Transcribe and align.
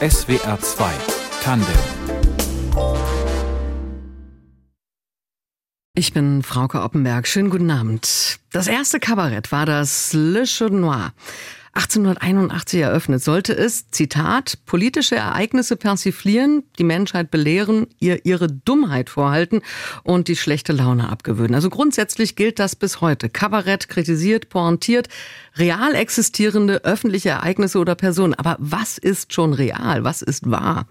SWR 0.00 0.58
2 0.60 0.92
Tandem 1.42 1.66
Ich 5.94 6.12
bin 6.12 6.42
Frauke 6.42 6.82
Oppenberg. 6.82 7.28
Schönen 7.28 7.50
guten 7.50 7.70
Abend. 7.70 8.38
Das 8.50 8.66
erste 8.66 8.98
Kabarett 8.98 9.52
war 9.52 9.66
das 9.66 10.12
Le 10.12 10.46
Chaude 10.46 10.76
Noir. 10.76 11.12
1881 11.74 12.80
eröffnet, 12.80 13.22
sollte 13.22 13.56
es, 13.56 13.90
Zitat, 13.90 14.58
politische 14.66 15.16
Ereignisse 15.16 15.76
persiflieren, 15.76 16.64
die 16.78 16.84
Menschheit 16.84 17.30
belehren, 17.30 17.86
ihr 17.98 18.26
ihre 18.26 18.48
Dummheit 18.48 19.08
vorhalten 19.08 19.62
und 20.02 20.28
die 20.28 20.36
schlechte 20.36 20.74
Laune 20.74 21.08
abgewöhnen. 21.08 21.54
Also 21.54 21.70
grundsätzlich 21.70 22.36
gilt 22.36 22.58
das 22.58 22.76
bis 22.76 23.00
heute. 23.00 23.30
Kabarett 23.30 23.88
kritisiert, 23.88 24.50
pointiert, 24.50 25.08
real 25.56 25.94
existierende 25.94 26.84
öffentliche 26.84 27.30
Ereignisse 27.30 27.78
oder 27.78 27.94
Personen. 27.94 28.34
Aber 28.34 28.56
was 28.58 28.98
ist 28.98 29.32
schon 29.32 29.54
real? 29.54 30.04
Was 30.04 30.20
ist 30.20 30.50
wahr? 30.50 30.86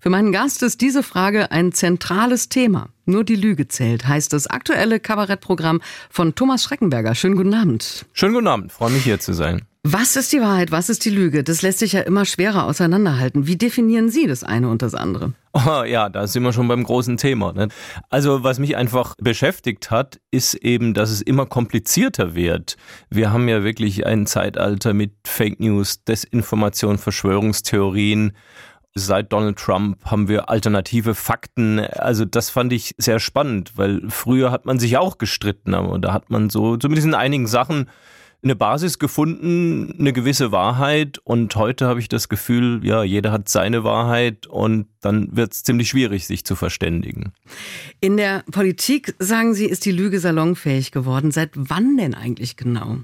Für 0.00 0.10
meinen 0.10 0.30
Gast 0.30 0.62
ist 0.62 0.80
diese 0.82 1.02
Frage 1.02 1.50
ein 1.50 1.72
zentrales 1.72 2.50
Thema. 2.50 2.90
Nur 3.06 3.24
die 3.24 3.34
Lüge 3.34 3.66
zählt, 3.66 4.06
heißt 4.06 4.32
das 4.32 4.46
aktuelle 4.46 5.00
Kabarettprogramm 5.00 5.80
von 6.10 6.34
Thomas 6.34 6.62
Schreckenberger. 6.62 7.14
Schönen 7.14 7.36
guten 7.36 7.54
Abend. 7.54 8.04
Schönen 8.12 8.34
guten 8.34 8.46
Abend, 8.46 8.72
freue 8.72 8.90
mich 8.90 9.02
hier 9.02 9.18
zu 9.18 9.32
sein. 9.32 9.62
Was 9.90 10.16
ist 10.16 10.34
die 10.34 10.42
Wahrheit, 10.42 10.70
was 10.70 10.90
ist 10.90 11.06
die 11.06 11.10
Lüge? 11.10 11.42
Das 11.42 11.62
lässt 11.62 11.78
sich 11.78 11.94
ja 11.94 12.02
immer 12.02 12.26
schwerer 12.26 12.66
auseinanderhalten. 12.66 13.46
Wie 13.46 13.56
definieren 13.56 14.10
Sie 14.10 14.26
das 14.26 14.44
eine 14.44 14.68
und 14.68 14.82
das 14.82 14.94
andere? 14.94 15.32
Oh, 15.54 15.82
ja, 15.82 16.10
da 16.10 16.26
sind 16.26 16.42
wir 16.42 16.52
schon 16.52 16.68
beim 16.68 16.84
großen 16.84 17.16
Thema. 17.16 17.54
Ne? 17.54 17.68
Also 18.10 18.44
was 18.44 18.58
mich 18.58 18.76
einfach 18.76 19.14
beschäftigt 19.18 19.90
hat, 19.90 20.20
ist 20.30 20.52
eben, 20.56 20.92
dass 20.92 21.08
es 21.08 21.22
immer 21.22 21.46
komplizierter 21.46 22.34
wird. 22.34 22.76
Wir 23.08 23.32
haben 23.32 23.48
ja 23.48 23.64
wirklich 23.64 24.04
ein 24.04 24.26
Zeitalter 24.26 24.92
mit 24.92 25.12
Fake 25.26 25.58
News, 25.58 26.04
Desinformation, 26.04 26.98
Verschwörungstheorien 26.98 28.32
seit 28.94 29.32
Donald 29.32 29.58
Trump 29.58 30.04
haben 30.04 30.28
wir 30.28 30.50
alternative 30.50 31.14
Fakten. 31.14 31.78
Also 31.80 32.26
das 32.26 32.50
fand 32.50 32.74
ich 32.74 32.94
sehr 32.98 33.20
spannend, 33.20 33.72
weil 33.76 34.02
früher 34.10 34.50
hat 34.50 34.66
man 34.66 34.78
sich 34.78 34.98
auch 34.98 35.16
gestritten, 35.16 35.72
aber 35.72 35.98
da 35.98 36.12
hat 36.12 36.28
man 36.28 36.50
so 36.50 36.76
zumindest 36.76 37.06
in 37.06 37.14
einigen 37.14 37.46
Sachen 37.46 37.88
eine 38.42 38.54
Basis 38.54 38.98
gefunden, 38.98 39.94
eine 39.98 40.12
gewisse 40.12 40.52
Wahrheit 40.52 41.18
und 41.24 41.54
heute 41.56 41.86
habe 41.86 42.00
ich 42.00 42.08
das 42.08 42.28
Gefühl, 42.28 42.80
ja, 42.84 43.02
jeder 43.02 43.32
hat 43.32 43.48
seine 43.48 43.82
Wahrheit 43.82 44.46
und 44.46 44.86
dann 45.00 45.36
wird 45.36 45.52
es 45.52 45.64
ziemlich 45.64 45.88
schwierig, 45.88 46.26
sich 46.26 46.44
zu 46.44 46.54
verständigen. 46.54 47.32
In 48.00 48.16
der 48.16 48.44
Politik, 48.50 49.14
sagen 49.18 49.54
Sie, 49.54 49.66
ist 49.66 49.84
die 49.84 49.92
Lüge 49.92 50.20
salonfähig 50.20 50.92
geworden. 50.92 51.32
Seit 51.32 51.50
wann 51.54 51.96
denn 51.96 52.14
eigentlich 52.14 52.56
genau? 52.56 52.98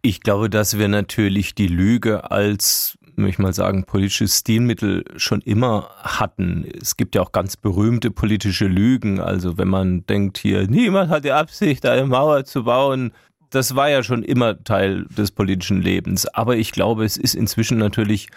Ich 0.00 0.22
glaube, 0.22 0.48
dass 0.48 0.78
wir 0.78 0.88
natürlich 0.88 1.54
die 1.54 1.68
Lüge 1.68 2.30
als 2.30 2.98
möchte 3.16 3.34
ich 3.34 3.38
mal 3.38 3.52
sagen, 3.52 3.84
politisches 3.84 4.38
Stilmittel 4.38 5.04
schon 5.16 5.40
immer 5.42 5.90
hatten. 6.02 6.66
Es 6.80 6.96
gibt 6.96 7.14
ja 7.14 7.22
auch 7.22 7.32
ganz 7.32 7.56
berühmte 7.56 8.10
politische 8.10 8.66
Lügen. 8.66 9.20
Also 9.20 9.58
wenn 9.58 9.68
man 9.68 10.06
denkt 10.06 10.38
hier, 10.38 10.66
niemand 10.68 11.10
hat 11.10 11.24
die 11.24 11.32
Absicht, 11.32 11.84
eine 11.86 12.06
Mauer 12.06 12.44
zu 12.44 12.64
bauen. 12.64 13.12
Das 13.52 13.76
war 13.76 13.90
ja 13.90 14.02
schon 14.02 14.22
immer 14.22 14.64
Teil 14.64 15.04
des 15.16 15.30
politischen 15.30 15.82
Lebens. 15.82 16.26
Aber 16.26 16.56
ich 16.56 16.72
glaube, 16.72 17.04
es 17.04 17.18
ist 17.18 17.34
inzwischen 17.34 17.76
natürlich 17.76 18.28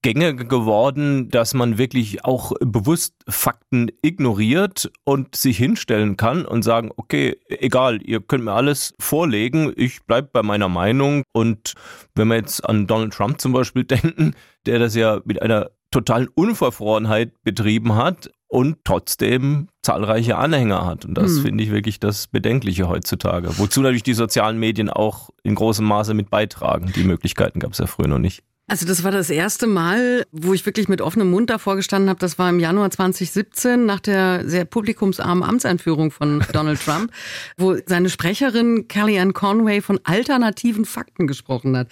gängig 0.00 0.48
geworden, 0.48 1.28
dass 1.30 1.54
man 1.54 1.78
wirklich 1.78 2.24
auch 2.24 2.52
bewusst 2.60 3.14
Fakten 3.28 3.90
ignoriert 4.02 4.90
und 5.04 5.34
sich 5.34 5.58
hinstellen 5.58 6.16
kann 6.16 6.46
und 6.46 6.62
sagen, 6.62 6.90
okay, 6.96 7.38
egal, 7.48 8.02
ihr 8.02 8.20
könnt 8.20 8.44
mir 8.44 8.52
alles 8.52 8.94
vorlegen, 8.98 9.72
ich 9.76 10.02
bleibe 10.04 10.28
bei 10.32 10.42
meiner 10.42 10.68
Meinung. 10.68 11.24
Und 11.32 11.74
wenn 12.14 12.28
wir 12.28 12.36
jetzt 12.36 12.66
an 12.66 12.86
Donald 12.86 13.12
Trump 13.12 13.40
zum 13.40 13.52
Beispiel 13.52 13.84
denken, 13.84 14.34
der 14.66 14.78
das 14.78 14.94
ja 14.94 15.20
mit 15.24 15.42
einer 15.42 15.70
totalen 15.90 16.28
Unverfrorenheit 16.28 17.42
betrieben 17.42 17.94
hat 17.94 18.30
und 18.48 18.78
trotzdem 18.84 19.68
zahlreiche 19.84 20.36
Anhänger 20.36 20.84
hat. 20.84 21.04
Und 21.04 21.14
das 21.14 21.36
hm. 21.36 21.42
finde 21.42 21.64
ich 21.64 21.70
wirklich 21.70 22.00
das 22.00 22.26
Bedenkliche 22.26 22.88
heutzutage. 22.88 23.58
Wozu 23.58 23.80
natürlich 23.80 24.02
die 24.02 24.14
sozialen 24.14 24.58
Medien 24.58 24.90
auch 24.90 25.30
in 25.42 25.54
großem 25.54 25.84
Maße 25.84 26.14
mit 26.14 26.30
beitragen. 26.30 26.92
Die 26.96 27.04
Möglichkeiten 27.04 27.60
gab 27.60 27.72
es 27.72 27.78
ja 27.78 27.86
früher 27.86 28.08
noch 28.08 28.18
nicht. 28.18 28.42
Also 28.66 28.86
das 28.86 29.04
war 29.04 29.10
das 29.10 29.28
erste 29.28 29.66
Mal, 29.66 30.24
wo 30.32 30.54
ich 30.54 30.64
wirklich 30.64 30.88
mit 30.88 31.02
offenem 31.02 31.30
Mund 31.30 31.50
davor 31.50 31.76
gestanden 31.76 32.08
habe. 32.08 32.18
Das 32.18 32.38
war 32.38 32.48
im 32.48 32.58
Januar 32.58 32.90
2017 32.90 33.84
nach 33.84 34.00
der 34.00 34.48
sehr 34.48 34.64
publikumsarmen 34.64 35.44
Amtseinführung 35.44 36.10
von 36.10 36.42
Donald 36.52 36.80
Trump, 36.82 37.12
wo 37.58 37.76
seine 37.84 38.08
Sprecherin 38.08 38.88
Kellyanne 38.88 39.34
Conway 39.34 39.82
von 39.82 40.00
alternativen 40.04 40.86
Fakten 40.86 41.26
gesprochen 41.26 41.76
hat. 41.76 41.88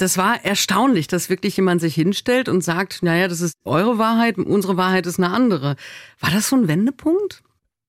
Das 0.00 0.16
war 0.16 0.42
erstaunlich, 0.44 1.08
dass 1.08 1.28
wirklich 1.28 1.56
jemand 1.58 1.82
sich 1.82 1.94
hinstellt 1.94 2.48
und 2.48 2.64
sagt, 2.64 3.02
naja, 3.02 3.28
das 3.28 3.42
ist 3.42 3.54
eure 3.64 3.98
Wahrheit, 3.98 4.38
unsere 4.38 4.78
Wahrheit 4.78 5.06
ist 5.06 5.18
eine 5.18 5.30
andere. 5.30 5.76
War 6.20 6.30
das 6.30 6.48
so 6.48 6.56
ein 6.56 6.68
Wendepunkt? 6.68 7.42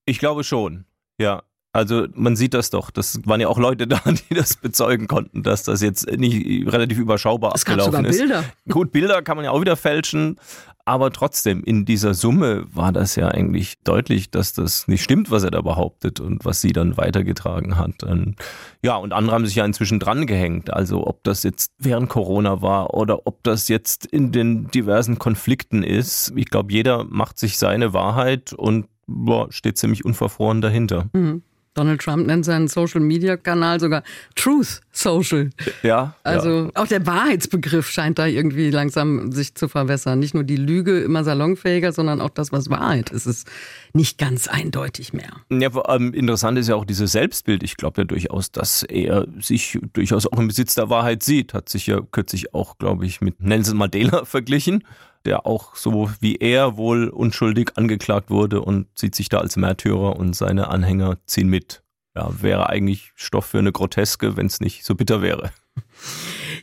Ich 0.04 0.18
glaube 0.18 0.44
schon, 0.44 0.84
ja. 1.18 1.42
Also 1.74 2.06
man 2.12 2.36
sieht 2.36 2.52
das 2.52 2.68
doch. 2.68 2.90
Das 2.90 3.20
waren 3.24 3.40
ja 3.40 3.48
auch 3.48 3.58
Leute 3.58 3.86
da, 3.88 3.98
die 4.04 4.34
das 4.34 4.56
bezeugen 4.56 5.06
konnten, 5.06 5.42
dass 5.42 5.62
das 5.62 5.80
jetzt 5.80 6.06
nicht 6.06 6.70
relativ 6.70 6.98
überschaubar 6.98 7.52
es 7.54 7.62
abgelaufen 7.62 8.04
gab 8.04 8.12
sogar 8.12 8.26
Bilder. 8.26 8.40
ist. 8.40 8.72
Gut, 8.72 8.92
Bilder 8.92 9.22
kann 9.22 9.36
man 9.36 9.46
ja 9.46 9.52
auch 9.52 9.62
wieder 9.62 9.76
fälschen, 9.76 10.38
aber 10.84 11.12
trotzdem 11.12 11.62
in 11.62 11.84
dieser 11.84 12.14
Summe 12.14 12.64
war 12.72 12.92
das 12.92 13.16
ja 13.16 13.28
eigentlich 13.28 13.80
deutlich, 13.84 14.30
dass 14.30 14.52
das 14.52 14.88
nicht 14.88 15.02
stimmt, 15.02 15.30
was 15.30 15.44
er 15.44 15.50
da 15.50 15.60
behauptet 15.60 16.20
und 16.20 16.44
was 16.44 16.60
sie 16.60 16.72
dann 16.72 16.96
weitergetragen 16.96 17.78
hat. 17.78 18.02
Und 18.02 18.36
ja, 18.82 18.96
und 18.96 19.12
andere 19.12 19.34
haben 19.34 19.46
sich 19.46 19.54
ja 19.54 19.64
inzwischen 19.64 20.00
dran 20.00 20.26
gehängt. 20.26 20.72
Also 20.72 21.06
ob 21.06 21.22
das 21.24 21.42
jetzt 21.44 21.72
während 21.78 22.08
Corona 22.08 22.62
war 22.62 22.94
oder 22.94 23.26
ob 23.26 23.42
das 23.44 23.68
jetzt 23.68 24.06
in 24.06 24.32
den 24.32 24.68
diversen 24.68 25.18
Konflikten 25.18 25.82
ist. 25.82 26.32
Ich 26.36 26.46
glaube, 26.46 26.72
jeder 26.72 27.04
macht 27.04 27.38
sich 27.38 27.58
seine 27.58 27.92
Wahrheit 27.92 28.52
und 28.52 28.86
boah, 29.06 29.52
steht 29.52 29.78
ziemlich 29.78 30.04
unverfroren 30.04 30.60
dahinter. 30.60 31.08
Mhm. 31.12 31.42
Donald 31.74 32.02
Trump 32.02 32.26
nennt 32.26 32.44
seinen 32.44 32.68
Social-Media-Kanal 32.68 33.80
sogar 33.80 34.02
Truth 34.34 34.80
Social. 34.92 35.50
Ja. 35.82 36.14
Also 36.22 36.64
ja. 36.66 36.70
auch 36.74 36.86
der 36.86 37.06
Wahrheitsbegriff 37.06 37.88
scheint 37.88 38.18
da 38.18 38.26
irgendwie 38.26 38.70
langsam 38.70 39.32
sich 39.32 39.54
zu 39.54 39.68
verwässern. 39.68 40.18
Nicht 40.18 40.34
nur 40.34 40.44
die 40.44 40.56
Lüge 40.56 41.00
immer 41.00 41.24
salonfähiger, 41.24 41.92
sondern 41.92 42.20
auch 42.20 42.30
das, 42.30 42.52
was 42.52 42.68
Wahrheit 42.68 43.10
ist, 43.10 43.26
ist 43.26 43.48
nicht 43.94 44.18
ganz 44.18 44.48
eindeutig 44.48 45.14
mehr. 45.14 45.32
Ja, 45.50 45.70
ähm, 45.88 46.12
interessant 46.12 46.58
ist 46.58 46.68
ja 46.68 46.74
auch 46.74 46.84
dieses 46.84 47.12
Selbstbild. 47.12 47.62
Ich 47.62 47.76
glaube 47.76 48.02
ja 48.02 48.04
durchaus, 48.04 48.52
dass 48.52 48.82
er 48.82 49.26
sich 49.40 49.78
durchaus 49.94 50.26
auch 50.26 50.38
im 50.38 50.48
Besitz 50.48 50.74
der 50.74 50.90
Wahrheit 50.90 51.22
sieht. 51.22 51.54
Hat 51.54 51.70
sich 51.70 51.86
ja 51.86 52.00
kürzlich 52.10 52.52
auch, 52.54 52.76
glaube 52.76 53.06
ich, 53.06 53.22
mit 53.22 53.40
Nelson 53.40 53.78
Mandela 53.78 54.24
verglichen 54.24 54.84
der 55.24 55.46
auch 55.46 55.76
so 55.76 56.10
wie 56.20 56.36
er 56.36 56.76
wohl 56.76 57.08
unschuldig 57.08 57.72
angeklagt 57.76 58.30
wurde 58.30 58.60
und 58.60 58.86
sieht 58.94 59.14
sich 59.14 59.28
da 59.28 59.38
als 59.38 59.56
Märtyrer 59.56 60.16
und 60.16 60.34
seine 60.34 60.68
Anhänger 60.68 61.18
ziehen 61.26 61.48
mit. 61.48 61.82
Ja, 62.14 62.30
wäre 62.42 62.68
eigentlich 62.68 63.12
Stoff 63.14 63.46
für 63.46 63.58
eine 63.58 63.72
Groteske, 63.72 64.36
wenn 64.36 64.46
es 64.46 64.60
nicht 64.60 64.84
so 64.84 64.94
bitter 64.94 65.22
wäre. 65.22 65.50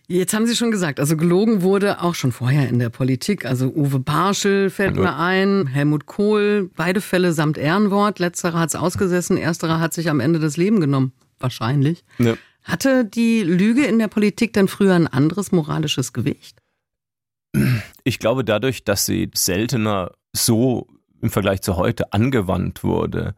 Jetzt 0.08 0.34
haben 0.34 0.46
Sie 0.46 0.56
schon 0.56 0.72
gesagt, 0.72 1.00
also 1.00 1.18
gelogen 1.18 1.62
wurde 1.62 2.02
auch 2.02 2.16
schon 2.16 2.32
vorher 2.32 2.68
in 2.68 2.80
der 2.80 2.90
Politik. 2.90 3.46
Also 3.46 3.68
Uwe 3.68 4.00
Barschel 4.00 4.70
fällt 4.70 4.96
mir 4.96 5.16
ein, 5.16 5.68
Helmut 5.68 6.06
Kohl, 6.06 6.70
beide 6.76 7.02
Fälle 7.02 7.34
samt 7.34 7.58
Ehrenwort. 7.58 8.20
Letzterer 8.20 8.60
hat 8.60 8.70
es 8.70 8.76
ausgesessen, 8.76 9.38
ersterer 9.38 9.80
hat 9.80 9.94
sich 9.94 10.10
am 10.10 10.20
Ende 10.20 10.40
das 10.40 10.58
Leben 10.58 10.80
genommen. 10.80 11.14
Wahrscheinlich. 11.40 12.04
Ja. 12.18 12.36
Hatte 12.64 13.06
die 13.06 13.42
Lüge 13.42 13.86
in 13.86 14.00
der 14.00 14.08
Politik 14.08 14.54
dann 14.54 14.68
früher 14.68 14.94
ein 14.94 15.08
anderes 15.08 15.52
moralisches 15.52 16.14
Gewicht? 16.14 16.58
Ich 18.04 18.20
glaube, 18.20 18.44
dadurch, 18.44 18.84
dass 18.84 19.06
sie 19.06 19.30
seltener 19.34 20.12
so 20.34 20.88
im 21.22 21.30
Vergleich 21.30 21.62
zu 21.62 21.78
heute 21.78 22.14
angewandt 22.14 22.84
wurde, 22.84 23.36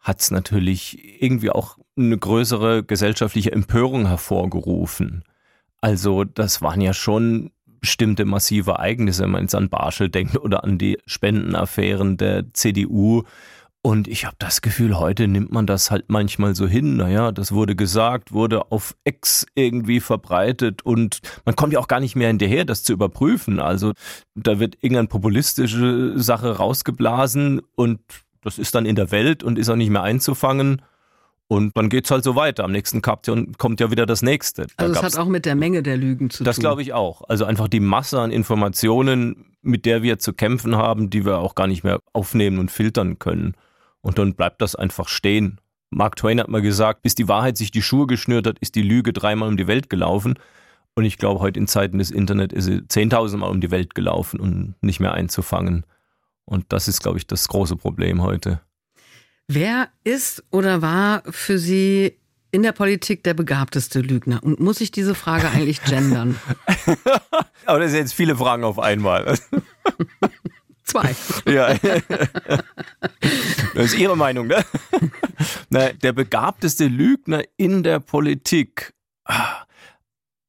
hat 0.00 0.20
es 0.20 0.30
natürlich 0.30 1.22
irgendwie 1.22 1.50
auch 1.50 1.78
eine 1.96 2.18
größere 2.18 2.84
gesellschaftliche 2.84 3.52
Empörung 3.52 4.06
hervorgerufen. 4.06 5.24
Also 5.80 6.24
das 6.24 6.62
waren 6.62 6.80
ja 6.80 6.92
schon 6.92 7.50
bestimmte 7.80 8.24
massive 8.24 8.72
Ereignisse, 8.72 9.24
wenn 9.24 9.30
man 9.30 9.42
jetzt 9.42 9.54
an 9.54 9.68
Barschel 9.68 10.08
denkt 10.08 10.36
oder 10.36 10.64
an 10.64 10.78
die 10.78 10.98
Spendenaffären 11.06 12.16
der 12.16 12.52
CDU, 12.52 13.24
und 13.86 14.08
ich 14.08 14.24
habe 14.24 14.34
das 14.40 14.62
Gefühl, 14.62 14.98
heute 14.98 15.28
nimmt 15.28 15.52
man 15.52 15.64
das 15.64 15.92
halt 15.92 16.06
manchmal 16.08 16.56
so 16.56 16.66
hin. 16.66 16.96
Naja, 16.96 17.30
das 17.30 17.52
wurde 17.52 17.76
gesagt, 17.76 18.32
wurde 18.32 18.72
auf 18.72 18.96
Ex 19.04 19.46
irgendwie 19.54 20.00
verbreitet 20.00 20.82
und 20.82 21.20
man 21.44 21.54
kommt 21.54 21.72
ja 21.72 21.78
auch 21.78 21.86
gar 21.86 22.00
nicht 22.00 22.16
mehr 22.16 22.26
hinterher, 22.26 22.64
das 22.64 22.82
zu 22.82 22.92
überprüfen. 22.92 23.60
Also 23.60 23.92
da 24.34 24.58
wird 24.58 24.74
irgendeine 24.80 25.06
populistische 25.06 26.18
Sache 26.18 26.56
rausgeblasen 26.56 27.62
und 27.76 28.00
das 28.42 28.58
ist 28.58 28.74
dann 28.74 28.86
in 28.86 28.96
der 28.96 29.12
Welt 29.12 29.44
und 29.44 29.56
ist 29.56 29.68
auch 29.68 29.76
nicht 29.76 29.90
mehr 29.90 30.02
einzufangen. 30.02 30.82
Und 31.46 31.76
dann 31.76 31.88
geht's 31.88 32.10
halt 32.10 32.24
so 32.24 32.34
weiter. 32.34 32.64
Am 32.64 32.72
nächsten 32.72 33.02
Kaption 33.02 33.52
kommt 33.56 33.78
ja 33.78 33.92
wieder 33.92 34.04
das 34.04 34.20
nächste. 34.20 34.66
Da 34.78 34.86
also 34.86 34.94
es 34.96 35.02
hat 35.04 35.16
auch 35.16 35.28
mit 35.28 35.44
der 35.44 35.54
Menge 35.54 35.84
der 35.84 35.96
Lügen 35.96 36.28
zu 36.28 36.42
das 36.42 36.56
tun. 36.56 36.60
Das 36.64 36.70
glaube 36.70 36.82
ich 36.82 36.92
auch. 36.92 37.22
Also 37.28 37.44
einfach 37.44 37.68
die 37.68 37.78
Masse 37.78 38.18
an 38.18 38.32
Informationen, 38.32 39.54
mit 39.62 39.86
der 39.86 40.02
wir 40.02 40.18
zu 40.18 40.32
kämpfen 40.32 40.74
haben, 40.74 41.08
die 41.08 41.24
wir 41.24 41.38
auch 41.38 41.54
gar 41.54 41.68
nicht 41.68 41.84
mehr 41.84 42.00
aufnehmen 42.12 42.58
und 42.58 42.72
filtern 42.72 43.20
können. 43.20 43.54
Und 44.06 44.18
dann 44.18 44.34
bleibt 44.34 44.62
das 44.62 44.76
einfach 44.76 45.08
stehen. 45.08 45.60
Mark 45.90 46.14
Twain 46.14 46.38
hat 46.38 46.46
mal 46.46 46.62
gesagt, 46.62 47.02
bis 47.02 47.16
die 47.16 47.26
Wahrheit 47.26 47.56
sich 47.56 47.72
die 47.72 47.82
Schuhe 47.82 48.06
geschnürt 48.06 48.46
hat, 48.46 48.56
ist 48.60 48.76
die 48.76 48.82
Lüge 48.82 49.12
dreimal 49.12 49.48
um 49.48 49.56
die 49.56 49.66
Welt 49.66 49.90
gelaufen. 49.90 50.38
Und 50.94 51.04
ich 51.04 51.18
glaube, 51.18 51.40
heute 51.40 51.58
in 51.58 51.66
Zeiten 51.66 51.98
des 51.98 52.12
Internet 52.12 52.52
ist 52.52 52.66
sie 52.66 52.82
10.000 52.82 53.38
Mal 53.38 53.48
um 53.48 53.60
die 53.60 53.72
Welt 53.72 53.96
gelaufen 53.96 54.38
und 54.38 54.76
nicht 54.80 55.00
mehr 55.00 55.12
einzufangen. 55.12 55.84
Und 56.44 56.66
das 56.68 56.86
ist, 56.86 57.02
glaube 57.02 57.18
ich, 57.18 57.26
das 57.26 57.48
große 57.48 57.74
Problem 57.74 58.22
heute. 58.22 58.60
Wer 59.48 59.88
ist 60.04 60.44
oder 60.52 60.82
war 60.82 61.24
für 61.28 61.58
Sie 61.58 62.16
in 62.52 62.62
der 62.62 62.70
Politik 62.70 63.24
der 63.24 63.34
begabteste 63.34 64.02
Lügner? 64.02 64.40
Und 64.40 64.60
muss 64.60 64.80
ich 64.80 64.92
diese 64.92 65.16
Frage 65.16 65.50
eigentlich 65.50 65.82
gendern? 65.82 66.38
Aber 67.66 67.80
das 67.80 67.90
sind 67.90 68.02
jetzt 68.02 68.14
viele 68.14 68.36
Fragen 68.36 68.62
auf 68.62 68.78
einmal. 68.78 69.36
Zwei. 70.96 71.14
Ja. 71.52 71.74
Das 73.74 73.84
ist 73.86 73.98
Ihre 73.98 74.16
Meinung, 74.16 74.46
ne? 74.46 74.64
Na, 75.68 75.92
der 75.92 76.12
begabteste 76.12 76.86
Lügner 76.86 77.42
in 77.56 77.82
der 77.82 78.00
Politik. 78.00 78.94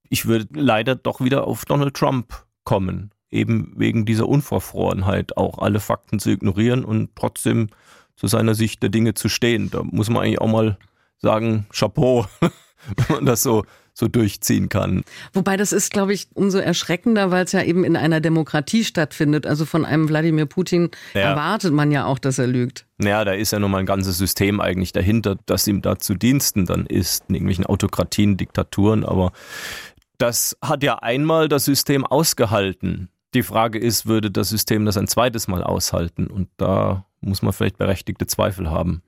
Ich 0.09 0.25
würde 0.25 0.47
leider 0.53 0.95
doch 0.95 1.21
wieder 1.21 1.45
auf 1.45 1.65
Donald 1.65 1.95
Trump 1.95 2.45
kommen. 2.63 3.11
Eben 3.29 3.73
wegen 3.75 4.05
dieser 4.05 4.27
Unverfrorenheit, 4.27 5.35
auch 5.35 5.59
alle 5.59 5.81
Fakten 5.81 6.19
zu 6.19 6.29
ignorieren 6.29 6.85
und 6.85 7.15
trotzdem 7.15 7.67
zu 8.15 8.27
seiner 8.27 8.55
Sicht 8.55 8.81
der 8.81 8.89
Dinge 8.89 9.13
zu 9.13 9.27
stehen. 9.27 9.69
Da 9.69 9.83
muss 9.83 10.09
man 10.09 10.23
eigentlich 10.23 10.39
auch 10.39 10.47
mal 10.47 10.77
sagen, 11.17 11.67
Chapeau, 11.71 12.25
wenn 12.39 13.15
man 13.17 13.25
das 13.25 13.43
so 13.43 13.65
so 13.97 14.07
durchziehen 14.07 14.69
kann. 14.69 15.03
Wobei 15.33 15.57
das 15.57 15.71
ist, 15.71 15.91
glaube 15.91 16.13
ich, 16.13 16.27
umso 16.35 16.59
erschreckender, 16.59 17.31
weil 17.31 17.45
es 17.45 17.51
ja 17.51 17.63
eben 17.63 17.83
in 17.83 17.95
einer 17.95 18.21
Demokratie 18.21 18.83
stattfindet. 18.83 19.47
Also 19.47 19.65
von 19.65 19.85
einem 19.85 20.07
Wladimir 20.07 20.45
Putin 20.45 20.91
ja. 21.15 21.21
erwartet 21.21 21.73
man 21.73 21.91
ja 21.91 22.05
auch, 22.05 22.19
dass 22.19 22.37
er 22.37 22.45
lügt. 22.45 22.85
Naja, 22.99 23.25
da 23.25 23.31
ist 23.33 23.51
ja 23.51 23.59
nun 23.59 23.71
mal 23.71 23.79
ein 23.79 23.85
ganzes 23.87 24.17
System 24.17 24.61
eigentlich 24.61 24.91
dahinter, 24.91 25.37
das 25.47 25.67
ihm 25.67 25.81
da 25.81 25.97
zu 25.97 26.13
Diensten 26.13 26.65
dann 26.65 26.85
ist, 26.85 27.25
in 27.27 27.35
irgendwelchen 27.35 27.65
Autokratien, 27.65 28.37
Diktaturen, 28.37 29.03
aber 29.03 29.31
das 30.19 30.57
hat 30.61 30.83
ja 30.83 30.95
einmal 30.99 31.47
das 31.47 31.65
System 31.65 32.05
ausgehalten. 32.05 33.09
Die 33.33 33.43
Frage 33.43 33.79
ist, 33.79 34.05
würde 34.07 34.31
das 34.31 34.49
System 34.49 34.85
das 34.85 34.97
ein 34.97 35.07
zweites 35.07 35.47
Mal 35.47 35.63
aushalten? 35.63 36.27
Und 36.27 36.49
da 36.57 37.05
muss 37.21 37.41
man 37.41 37.53
vielleicht 37.53 37.77
berechtigte 37.77 38.25
Zweifel 38.25 38.69
haben. 38.69 39.01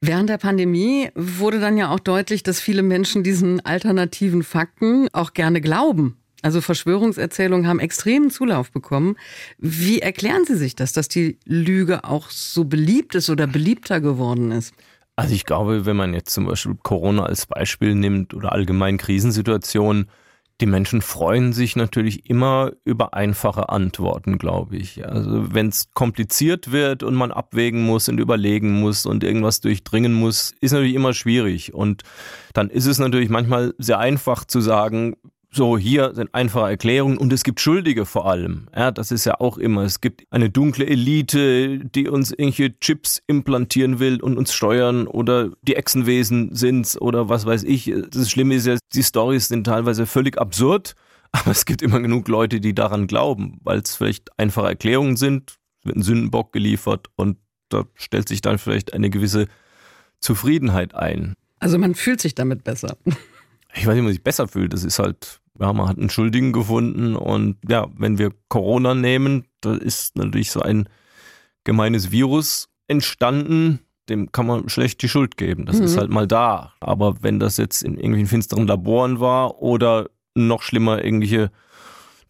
Während 0.00 0.28
der 0.28 0.38
Pandemie 0.38 1.08
wurde 1.14 1.58
dann 1.58 1.76
ja 1.76 1.90
auch 1.90 2.00
deutlich, 2.00 2.42
dass 2.42 2.60
viele 2.60 2.82
Menschen 2.82 3.22
diesen 3.22 3.64
alternativen 3.64 4.42
Fakten 4.42 5.08
auch 5.12 5.32
gerne 5.32 5.60
glauben. 5.60 6.16
Also 6.42 6.60
Verschwörungserzählungen 6.60 7.66
haben 7.66 7.80
extremen 7.80 8.30
Zulauf 8.30 8.70
bekommen. 8.70 9.16
Wie 9.58 10.00
erklären 10.00 10.44
Sie 10.44 10.56
sich 10.56 10.76
das, 10.76 10.92
dass 10.92 11.08
die 11.08 11.38
Lüge 11.44 12.04
auch 12.04 12.30
so 12.30 12.64
beliebt 12.64 13.14
ist 13.14 13.30
oder 13.30 13.46
beliebter 13.46 14.00
geworden 14.00 14.52
ist? 14.52 14.74
Also 15.16 15.34
ich 15.34 15.46
glaube, 15.46 15.86
wenn 15.86 15.96
man 15.96 16.12
jetzt 16.12 16.30
zum 16.30 16.44
Beispiel 16.44 16.76
Corona 16.82 17.24
als 17.24 17.46
Beispiel 17.46 17.94
nimmt 17.94 18.34
oder 18.34 18.52
allgemein 18.52 18.98
Krisensituationen, 18.98 20.08
die 20.60 20.66
Menschen 20.66 21.02
freuen 21.02 21.52
sich 21.52 21.76
natürlich 21.76 22.30
immer 22.30 22.72
über 22.84 23.12
einfache 23.12 23.68
Antworten, 23.68 24.38
glaube 24.38 24.76
ich. 24.76 25.06
Also 25.06 25.52
wenn 25.52 25.68
es 25.68 25.90
kompliziert 25.92 26.72
wird 26.72 27.02
und 27.02 27.14
man 27.14 27.30
abwägen 27.30 27.82
muss 27.82 28.08
und 28.08 28.18
überlegen 28.18 28.80
muss 28.80 29.04
und 29.04 29.22
irgendwas 29.22 29.60
durchdringen 29.60 30.14
muss, 30.14 30.54
ist 30.60 30.72
natürlich 30.72 30.94
immer 30.94 31.12
schwierig. 31.12 31.74
Und 31.74 32.04
dann 32.54 32.70
ist 32.70 32.86
es 32.86 32.98
natürlich 32.98 33.28
manchmal 33.28 33.74
sehr 33.76 33.98
einfach 33.98 34.46
zu 34.46 34.60
sagen, 34.60 35.16
so, 35.56 35.78
hier 35.78 36.14
sind 36.14 36.34
einfache 36.34 36.68
Erklärungen 36.68 37.16
und 37.16 37.32
es 37.32 37.42
gibt 37.42 37.60
Schuldige 37.60 38.04
vor 38.04 38.26
allem. 38.30 38.68
Ja, 38.76 38.90
das 38.90 39.10
ist 39.10 39.24
ja 39.24 39.40
auch 39.40 39.56
immer. 39.56 39.84
Es 39.84 40.02
gibt 40.02 40.24
eine 40.30 40.50
dunkle 40.50 40.86
Elite, 40.86 41.78
die 41.78 42.08
uns 42.08 42.30
irgendwelche 42.30 42.78
Chips 42.78 43.22
implantieren 43.26 43.98
will 43.98 44.20
und 44.20 44.36
uns 44.36 44.52
steuern 44.52 45.06
oder 45.06 45.50
die 45.62 45.76
Echsenwesen 45.76 46.54
sind's 46.54 47.00
oder 47.00 47.30
was 47.30 47.46
weiß 47.46 47.64
ich. 47.64 47.92
Das 48.10 48.30
Schlimme 48.30 48.54
ist 48.54 48.66
ja, 48.66 48.76
die 48.92 49.02
Stories 49.02 49.48
sind 49.48 49.64
teilweise 49.64 50.04
völlig 50.04 50.38
absurd, 50.38 50.94
aber 51.32 51.52
es 51.52 51.64
gibt 51.64 51.80
immer 51.80 52.00
genug 52.00 52.28
Leute, 52.28 52.60
die 52.60 52.74
daran 52.74 53.06
glauben, 53.06 53.58
weil 53.64 53.78
es 53.78 53.96
vielleicht 53.96 54.38
einfache 54.38 54.68
Erklärungen 54.68 55.16
sind, 55.16 55.56
es 55.80 55.86
wird 55.86 55.96
ein 55.96 56.02
Sündenbock 56.02 56.52
geliefert 56.52 57.08
und 57.16 57.38
da 57.70 57.84
stellt 57.94 58.28
sich 58.28 58.42
dann 58.42 58.58
vielleicht 58.58 58.92
eine 58.92 59.08
gewisse 59.08 59.46
Zufriedenheit 60.20 60.94
ein. 60.94 61.34
Also 61.58 61.78
man 61.78 61.94
fühlt 61.94 62.20
sich 62.20 62.34
damit 62.34 62.62
besser. 62.62 62.98
Ich 63.74 63.86
weiß 63.86 63.94
nicht, 63.94 64.00
ob 64.00 64.04
man 64.04 64.12
sich 64.12 64.22
besser 64.22 64.48
fühlt. 64.48 64.72
Das 64.72 64.84
ist 64.84 64.98
halt 64.98 65.40
ja, 65.60 65.72
man 65.72 65.88
hat 65.88 65.98
einen 65.98 66.10
Schuldigen 66.10 66.52
gefunden 66.52 67.16
und 67.16 67.56
ja, 67.68 67.86
wenn 67.96 68.18
wir 68.18 68.30
Corona 68.48 68.94
nehmen, 68.94 69.44
da 69.60 69.74
ist 69.74 70.16
natürlich 70.16 70.50
so 70.50 70.60
ein 70.60 70.88
gemeines 71.64 72.10
Virus 72.10 72.68
entstanden, 72.88 73.80
dem 74.08 74.30
kann 74.30 74.46
man 74.46 74.68
schlecht 74.68 75.02
die 75.02 75.08
Schuld 75.08 75.36
geben. 75.36 75.66
Das 75.66 75.78
mhm. 75.78 75.84
ist 75.84 75.96
halt 75.96 76.10
mal 76.10 76.26
da. 76.26 76.72
Aber 76.80 77.22
wenn 77.22 77.40
das 77.40 77.56
jetzt 77.56 77.82
in 77.82 77.94
irgendwelchen 77.94 78.28
finsteren 78.28 78.66
Laboren 78.66 79.20
war 79.20 79.60
oder 79.60 80.08
noch 80.34 80.62
schlimmer, 80.62 81.04
irgendwelche 81.04 81.50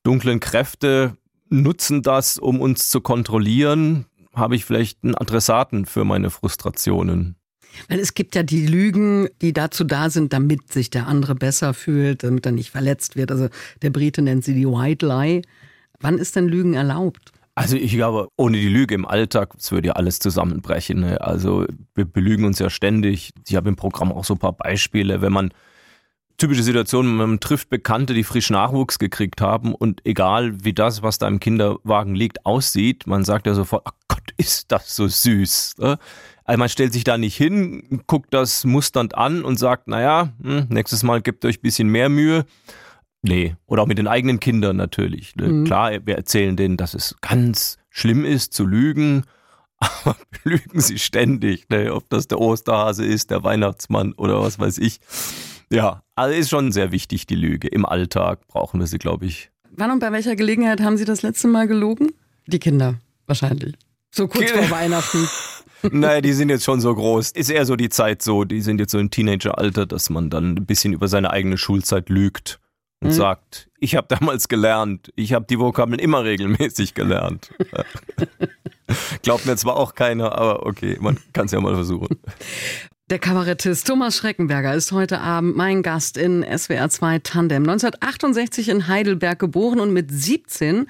dunklen 0.02 0.40
Kräfte 0.40 1.16
nutzen 1.48 2.02
das, 2.02 2.38
um 2.38 2.60
uns 2.60 2.88
zu 2.88 3.00
kontrollieren, 3.00 4.06
habe 4.34 4.56
ich 4.56 4.64
vielleicht 4.64 5.04
einen 5.04 5.14
Adressaten 5.14 5.86
für 5.86 6.04
meine 6.04 6.30
Frustrationen. 6.30 7.36
Weil 7.88 7.98
es 8.00 8.14
gibt 8.14 8.34
ja 8.34 8.42
die 8.42 8.66
Lügen, 8.66 9.28
die 9.42 9.52
dazu 9.52 9.84
da 9.84 10.10
sind, 10.10 10.32
damit 10.32 10.72
sich 10.72 10.90
der 10.90 11.06
andere 11.06 11.34
besser 11.34 11.74
fühlt, 11.74 12.24
damit 12.24 12.46
er 12.46 12.52
nicht 12.52 12.70
verletzt 12.70 13.16
wird. 13.16 13.30
Also 13.30 13.48
der 13.82 13.90
Brite 13.90 14.22
nennt 14.22 14.44
sie 14.44 14.54
die 14.54 14.66
White 14.66 15.06
Lie. 15.06 15.42
Wann 16.00 16.18
ist 16.18 16.36
denn 16.36 16.48
Lügen 16.48 16.74
erlaubt? 16.74 17.32
Also 17.54 17.76
ich 17.76 17.92
glaube, 17.92 18.28
ohne 18.36 18.58
die 18.58 18.68
Lüge 18.68 18.94
im 18.94 19.06
Alltag, 19.06 19.54
es 19.58 19.72
würde 19.72 19.88
ja 19.88 19.92
alles 19.94 20.18
zusammenbrechen. 20.18 21.00
Ne? 21.00 21.20
Also 21.22 21.64
wir 21.94 22.04
belügen 22.04 22.44
uns 22.44 22.58
ja 22.58 22.68
ständig. 22.68 23.30
Ich 23.48 23.56
habe 23.56 23.70
im 23.70 23.76
Programm 23.76 24.12
auch 24.12 24.24
so 24.24 24.34
ein 24.34 24.38
paar 24.38 24.52
Beispiele, 24.52 25.22
wenn 25.22 25.32
man 25.32 25.52
typische 26.36 26.62
Situationen, 26.62 27.16
man 27.16 27.40
trifft 27.40 27.70
Bekannte, 27.70 28.12
die 28.12 28.24
frisch 28.24 28.50
Nachwuchs 28.50 28.98
gekriegt 28.98 29.40
haben 29.40 29.74
und 29.74 30.04
egal 30.04 30.64
wie 30.64 30.74
das, 30.74 31.02
was 31.02 31.16
da 31.18 31.28
im 31.28 31.40
Kinderwagen 31.40 32.14
liegt, 32.14 32.44
aussieht, 32.44 33.06
man 33.06 33.24
sagt 33.24 33.46
ja 33.46 33.54
sofort, 33.54 33.84
ach 33.86 33.94
Gott, 34.08 34.34
ist 34.36 34.70
das 34.70 34.94
so 34.94 35.08
süß. 35.08 35.76
Ne? 35.78 35.98
Also 36.46 36.58
man 36.60 36.68
stellt 36.68 36.92
sich 36.92 37.02
da 37.02 37.18
nicht 37.18 37.36
hin, 37.36 38.02
guckt 38.06 38.32
das 38.32 38.64
musternd 38.64 39.16
an 39.16 39.44
und 39.44 39.58
sagt, 39.58 39.88
naja, 39.88 40.32
hm, 40.40 40.66
nächstes 40.68 41.02
Mal 41.02 41.20
gebt 41.20 41.44
euch 41.44 41.58
ein 41.58 41.62
bisschen 41.62 41.88
mehr 41.88 42.08
Mühe. 42.08 42.46
Nee, 43.22 43.56
oder 43.66 43.82
auch 43.82 43.86
mit 43.86 43.98
den 43.98 44.06
eigenen 44.06 44.38
Kindern 44.38 44.76
natürlich. 44.76 45.34
Ne? 45.34 45.48
Mhm. 45.48 45.64
Klar, 45.64 46.06
wir 46.06 46.14
erzählen 46.14 46.56
denen, 46.56 46.76
dass 46.76 46.94
es 46.94 47.16
ganz 47.20 47.78
schlimm 47.90 48.24
ist 48.24 48.54
zu 48.54 48.64
lügen, 48.64 49.24
aber 49.78 50.16
lügen 50.44 50.80
sie 50.80 51.00
ständig, 51.00 51.68
ne? 51.68 51.92
ob 51.92 52.08
das 52.10 52.28
der 52.28 52.40
Osterhase 52.40 53.04
ist, 53.04 53.32
der 53.32 53.42
Weihnachtsmann 53.42 54.12
oder 54.12 54.40
was 54.40 54.60
weiß 54.60 54.78
ich. 54.78 55.00
Ja, 55.68 56.04
also 56.14 56.38
ist 56.38 56.48
schon 56.48 56.70
sehr 56.70 56.92
wichtig, 56.92 57.26
die 57.26 57.34
Lüge. 57.34 57.66
Im 57.66 57.84
Alltag 57.84 58.46
brauchen 58.46 58.78
wir 58.78 58.86
sie, 58.86 58.98
glaube 58.98 59.26
ich. 59.26 59.50
Wann 59.72 59.90
und 59.90 59.98
bei 59.98 60.12
welcher 60.12 60.36
Gelegenheit 60.36 60.80
haben 60.80 60.96
Sie 60.96 61.04
das 61.04 61.22
letzte 61.22 61.48
Mal 61.48 61.66
gelogen? 61.66 62.12
Die 62.46 62.60
Kinder, 62.60 62.94
wahrscheinlich. 63.26 63.74
So 64.12 64.28
kurz 64.28 64.52
vor 64.52 64.70
Weihnachten. 64.70 65.28
naja, 65.92 66.20
die 66.20 66.32
sind 66.32 66.48
jetzt 66.48 66.64
schon 66.64 66.80
so 66.80 66.94
groß. 66.94 67.32
Ist 67.32 67.50
eher 67.50 67.66
so 67.66 67.76
die 67.76 67.88
Zeit 67.88 68.22
so, 68.22 68.44
die 68.44 68.60
sind 68.60 68.80
jetzt 68.80 68.92
so 68.92 68.98
im 68.98 69.10
Teenageralter, 69.10 69.86
dass 69.86 70.10
man 70.10 70.30
dann 70.30 70.56
ein 70.56 70.66
bisschen 70.66 70.92
über 70.92 71.08
seine 71.08 71.30
eigene 71.30 71.58
Schulzeit 71.58 72.08
lügt 72.08 72.60
und 73.00 73.08
mhm. 73.08 73.14
sagt, 73.14 73.68
ich 73.78 73.96
habe 73.96 74.06
damals 74.08 74.48
gelernt, 74.48 75.12
ich 75.16 75.32
habe 75.32 75.46
die 75.48 75.58
Vokabeln 75.58 75.98
immer 75.98 76.24
regelmäßig 76.24 76.94
gelernt. 76.94 77.50
Glaubt 79.22 79.46
mir 79.46 79.56
zwar 79.56 79.76
auch 79.76 79.94
keiner, 79.94 80.32
aber 80.32 80.64
okay, 80.64 80.96
man 81.00 81.18
kann 81.32 81.46
es 81.46 81.52
ja 81.52 81.60
mal 81.60 81.74
versuchen. 81.74 82.18
Der 83.08 83.20
Kabarettist 83.20 83.86
Thomas 83.86 84.16
Schreckenberger 84.16 84.74
ist 84.74 84.90
heute 84.90 85.20
Abend 85.20 85.56
mein 85.56 85.84
Gast 85.84 86.16
in 86.16 86.42
SWR 86.42 86.88
2 86.88 87.20
Tandem. 87.20 87.62
1968 87.62 88.68
in 88.68 88.88
Heidelberg 88.88 89.38
geboren 89.38 89.78
und 89.78 89.92
mit 89.92 90.10
17 90.10 90.86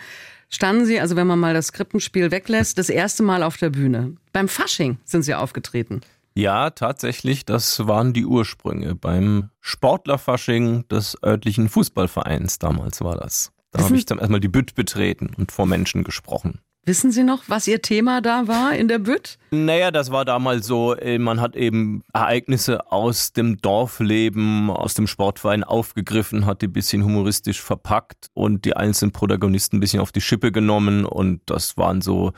standen 0.49 0.87
Sie, 0.87 1.01
also 1.01 1.17
wenn 1.17 1.27
man 1.27 1.39
mal 1.39 1.55
das 1.55 1.73
Krippenspiel 1.73 2.31
weglässt, 2.31 2.79
das 2.79 2.89
erste 2.89 3.23
Mal 3.23 3.43
auf 3.43 3.57
der 3.57 3.71
Bühne. 3.71 4.17
Beim 4.33 4.49
Fasching 4.49 4.99
sind 5.05 5.23
Sie 5.23 5.35
aufgetreten. 5.35 6.01
Ja, 6.35 6.69
tatsächlich, 6.71 7.47
das 7.47 7.87
waren 7.87 8.13
die 8.13 8.27
Ursprünge. 8.27 8.95
Beim 8.95 9.49
Sportlerfasching 9.61 10.87
des 10.89 11.17
örtlichen 11.25 11.71
Fußballvereins 11.71 12.59
damals 12.59 13.01
war 13.01 13.17
das. 13.17 13.53
Da 13.71 13.83
habe 13.83 13.97
ich 13.97 14.05
dann 14.05 14.19
erstmal 14.19 14.41
die 14.41 14.49
Bütt 14.49 14.75
betreten 14.75 15.31
und 15.37 15.51
vor 15.51 15.67
Menschen 15.67 16.05
gesprochen. 16.05 16.61
Wissen 16.89 17.11
Sie 17.11 17.25
noch, 17.25 17.43
was 17.49 17.67
Ihr 17.67 17.83
Thema 17.83 18.21
da 18.21 18.47
war 18.47 18.77
in 18.77 18.87
der 18.87 19.01
Bütt? 19.01 19.39
Naja, 19.51 19.91
das 19.91 20.13
war 20.13 20.25
damals 20.25 20.69
so, 20.69 20.95
äh, 20.95 21.19
man 21.19 21.41
hat 21.41 21.57
eben 21.57 22.05
Ereignisse 22.13 22.93
aus 22.93 23.33
dem 23.33 23.57
Dorfleben, 23.61 24.71
aus 24.71 24.95
dem 24.95 25.09
Sportverein 25.09 25.65
aufgegriffen, 25.65 26.47
hat 26.47 26.63
die 26.63 26.69
ein 26.69 26.73
bisschen 26.73 27.03
humoristisch 27.03 27.61
verpackt 27.61 28.29
und 28.35 28.65
die 28.65 28.77
einzelnen 28.77 29.11
Protagonisten 29.11 29.79
ein 29.79 29.81
bisschen 29.81 29.99
auf 29.99 30.13
die 30.13 30.21
Schippe 30.21 30.53
genommen 30.53 31.05
und 31.05 31.41
das 31.47 31.77
waren 31.77 32.03
so 32.03 32.33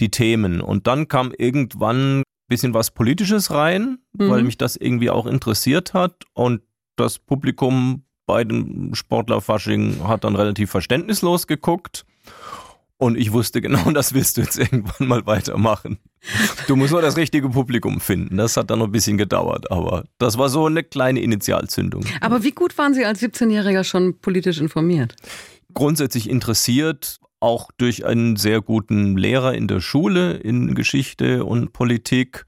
die 0.00 0.10
Themen. 0.10 0.60
Und 0.60 0.88
dann 0.88 1.06
kam 1.06 1.32
irgendwann 1.38 2.18
ein 2.18 2.24
bisschen 2.48 2.74
was 2.74 2.90
Politisches 2.90 3.52
rein, 3.52 3.98
mhm. 4.12 4.28
weil 4.28 4.42
mich 4.42 4.58
das 4.58 4.74
irgendwie 4.74 5.10
auch 5.10 5.26
interessiert 5.26 5.94
hat 5.94 6.24
und 6.32 6.62
das 6.96 7.20
Publikum 7.20 8.02
bei 8.26 8.42
dem 8.42 8.92
Sportlerfasching 8.92 10.02
hat 10.02 10.24
dann 10.24 10.34
relativ 10.34 10.72
verständnislos 10.72 11.46
geguckt. 11.46 12.04
Und 12.98 13.18
ich 13.18 13.32
wusste 13.32 13.60
genau, 13.60 13.90
das 13.92 14.14
wirst 14.14 14.36
du 14.36 14.42
jetzt 14.42 14.58
irgendwann 14.58 15.08
mal 15.08 15.26
weitermachen. 15.26 15.98
Du 16.66 16.76
musst 16.76 16.92
nur 16.92 17.02
das 17.02 17.16
richtige 17.16 17.50
Publikum 17.50 18.00
finden. 18.00 18.36
Das 18.36 18.56
hat 18.56 18.70
dann 18.70 18.78
noch 18.78 18.86
ein 18.86 18.92
bisschen 18.92 19.18
gedauert, 19.18 19.70
aber 19.70 20.04
das 20.18 20.38
war 20.38 20.48
so 20.48 20.66
eine 20.66 20.82
kleine 20.82 21.20
Initialzündung. 21.20 22.04
Aber 22.20 22.44
wie 22.44 22.52
gut 22.52 22.76
waren 22.78 22.94
Sie 22.94 23.04
als 23.04 23.20
17-Jähriger 23.20 23.84
schon 23.84 24.18
politisch 24.20 24.60
informiert? 24.60 25.16
Grundsätzlich 25.74 26.30
interessiert, 26.30 27.18
auch 27.40 27.70
durch 27.76 28.06
einen 28.06 28.36
sehr 28.36 28.62
guten 28.62 29.18
Lehrer 29.18 29.54
in 29.54 29.68
der 29.68 29.80
Schule 29.80 30.34
in 30.34 30.74
Geschichte 30.74 31.44
und 31.44 31.72
Politik 31.72 32.46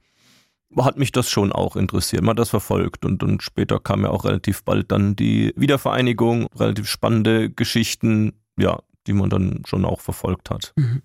hat 0.76 0.98
mich 0.98 1.12
das 1.12 1.30
schon 1.30 1.52
auch 1.52 1.76
interessiert. 1.76 2.22
Man 2.22 2.30
hat 2.30 2.38
das 2.38 2.50
verfolgt 2.50 3.04
und, 3.04 3.22
und 3.22 3.42
später 3.42 3.78
kam 3.78 4.02
ja 4.02 4.10
auch 4.10 4.24
relativ 4.24 4.64
bald 4.64 4.90
dann 4.90 5.16
die 5.16 5.52
Wiedervereinigung, 5.56 6.46
relativ 6.56 6.88
spannende 6.88 7.50
Geschichten, 7.50 8.32
ja, 8.58 8.80
die 9.06 9.12
man 9.12 9.30
dann 9.30 9.62
schon 9.66 9.84
auch 9.84 10.00
verfolgt 10.00 10.50
hat. 10.50 10.72
Mhm. 10.76 11.02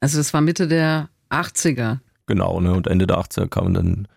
Also 0.00 0.18
das 0.18 0.32
war 0.32 0.40
Mitte 0.40 0.68
der 0.68 1.10
80er. 1.30 1.98
Genau, 2.26 2.60
ne? 2.60 2.72
Und 2.72 2.86
Ende 2.86 3.06
der 3.06 3.18
80er 3.18 3.48
kamen 3.48 3.74
dann 3.74 4.08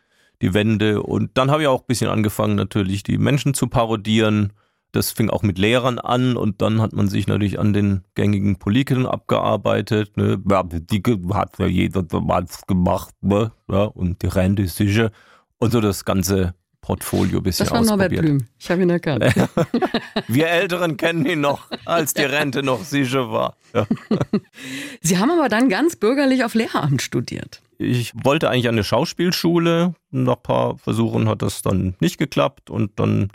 die 0.41 0.53
Wende. 0.53 1.01
Und 1.01 1.31
dann 1.35 1.51
habe 1.51 1.63
ich 1.63 1.67
auch 1.67 1.81
ein 1.81 1.87
bisschen 1.87 2.09
angefangen, 2.09 2.55
natürlich 2.55 3.03
die 3.03 3.17
Menschen 3.17 3.53
zu 3.53 3.67
parodieren. 3.67 4.53
Das 4.91 5.11
fing 5.11 5.29
auch 5.29 5.41
mit 5.41 5.57
Lehrern 5.57 5.97
an 5.97 6.37
und 6.37 6.61
dann 6.61 6.79
hat 6.79 6.93
man 6.93 7.07
sich 7.07 7.25
natürlich 7.25 7.59
an 7.59 7.73
den 7.73 8.03
gängigen 8.13 8.57
Politikern 8.57 9.07
abgearbeitet. 9.07 10.15
Ne? 10.17 10.39
Ja, 10.47 10.61
die 10.63 11.01
hat 11.33 11.57
ja 11.57 11.65
jeder 11.65 12.03
was 12.09 12.61
gemacht, 12.67 13.15
ne? 13.21 13.51
Ja, 13.67 13.85
und 13.85 14.21
die 14.21 14.27
Rente 14.27 14.61
ist 14.61 14.75
sicher. 14.75 15.11
Und 15.57 15.71
so 15.71 15.81
das 15.81 16.05
ganze 16.05 16.53
Portfolio 16.83 17.41
bisschen 17.41 17.65
Das 17.65 17.73
war 17.73 17.81
Norbert 17.81 18.09
Blüm. 18.09 18.45
Ich 18.59 18.69
habe 18.69 18.81
ihn 18.81 18.89
erkannt. 18.89 19.23
Wir 20.27 20.49
Älteren 20.49 20.97
kennen 20.97 21.25
ihn 21.25 21.39
noch, 21.39 21.69
als 21.85 22.13
die 22.13 22.23
Rente 22.23 22.61
noch 22.61 22.83
sicher 22.83 23.31
war. 23.31 23.55
Ja. 23.73 23.87
Sie 25.01 25.17
haben 25.17 25.31
aber 25.31 25.47
dann 25.47 25.69
ganz 25.69 25.95
bürgerlich 25.95 26.43
auf 26.43 26.55
Lehramt 26.55 27.01
studiert. 27.01 27.61
Ich 27.77 28.11
wollte 28.21 28.49
eigentlich 28.49 28.67
an 28.67 28.75
eine 28.75 28.83
Schauspielschule. 28.83 29.95
Nach 30.11 30.35
ein 30.35 30.43
paar 30.43 30.77
Versuchen 30.77 31.29
hat 31.29 31.41
das 31.41 31.61
dann 31.61 31.95
nicht 32.01 32.17
geklappt 32.17 32.69
und 32.69 32.99
dann 32.99 33.31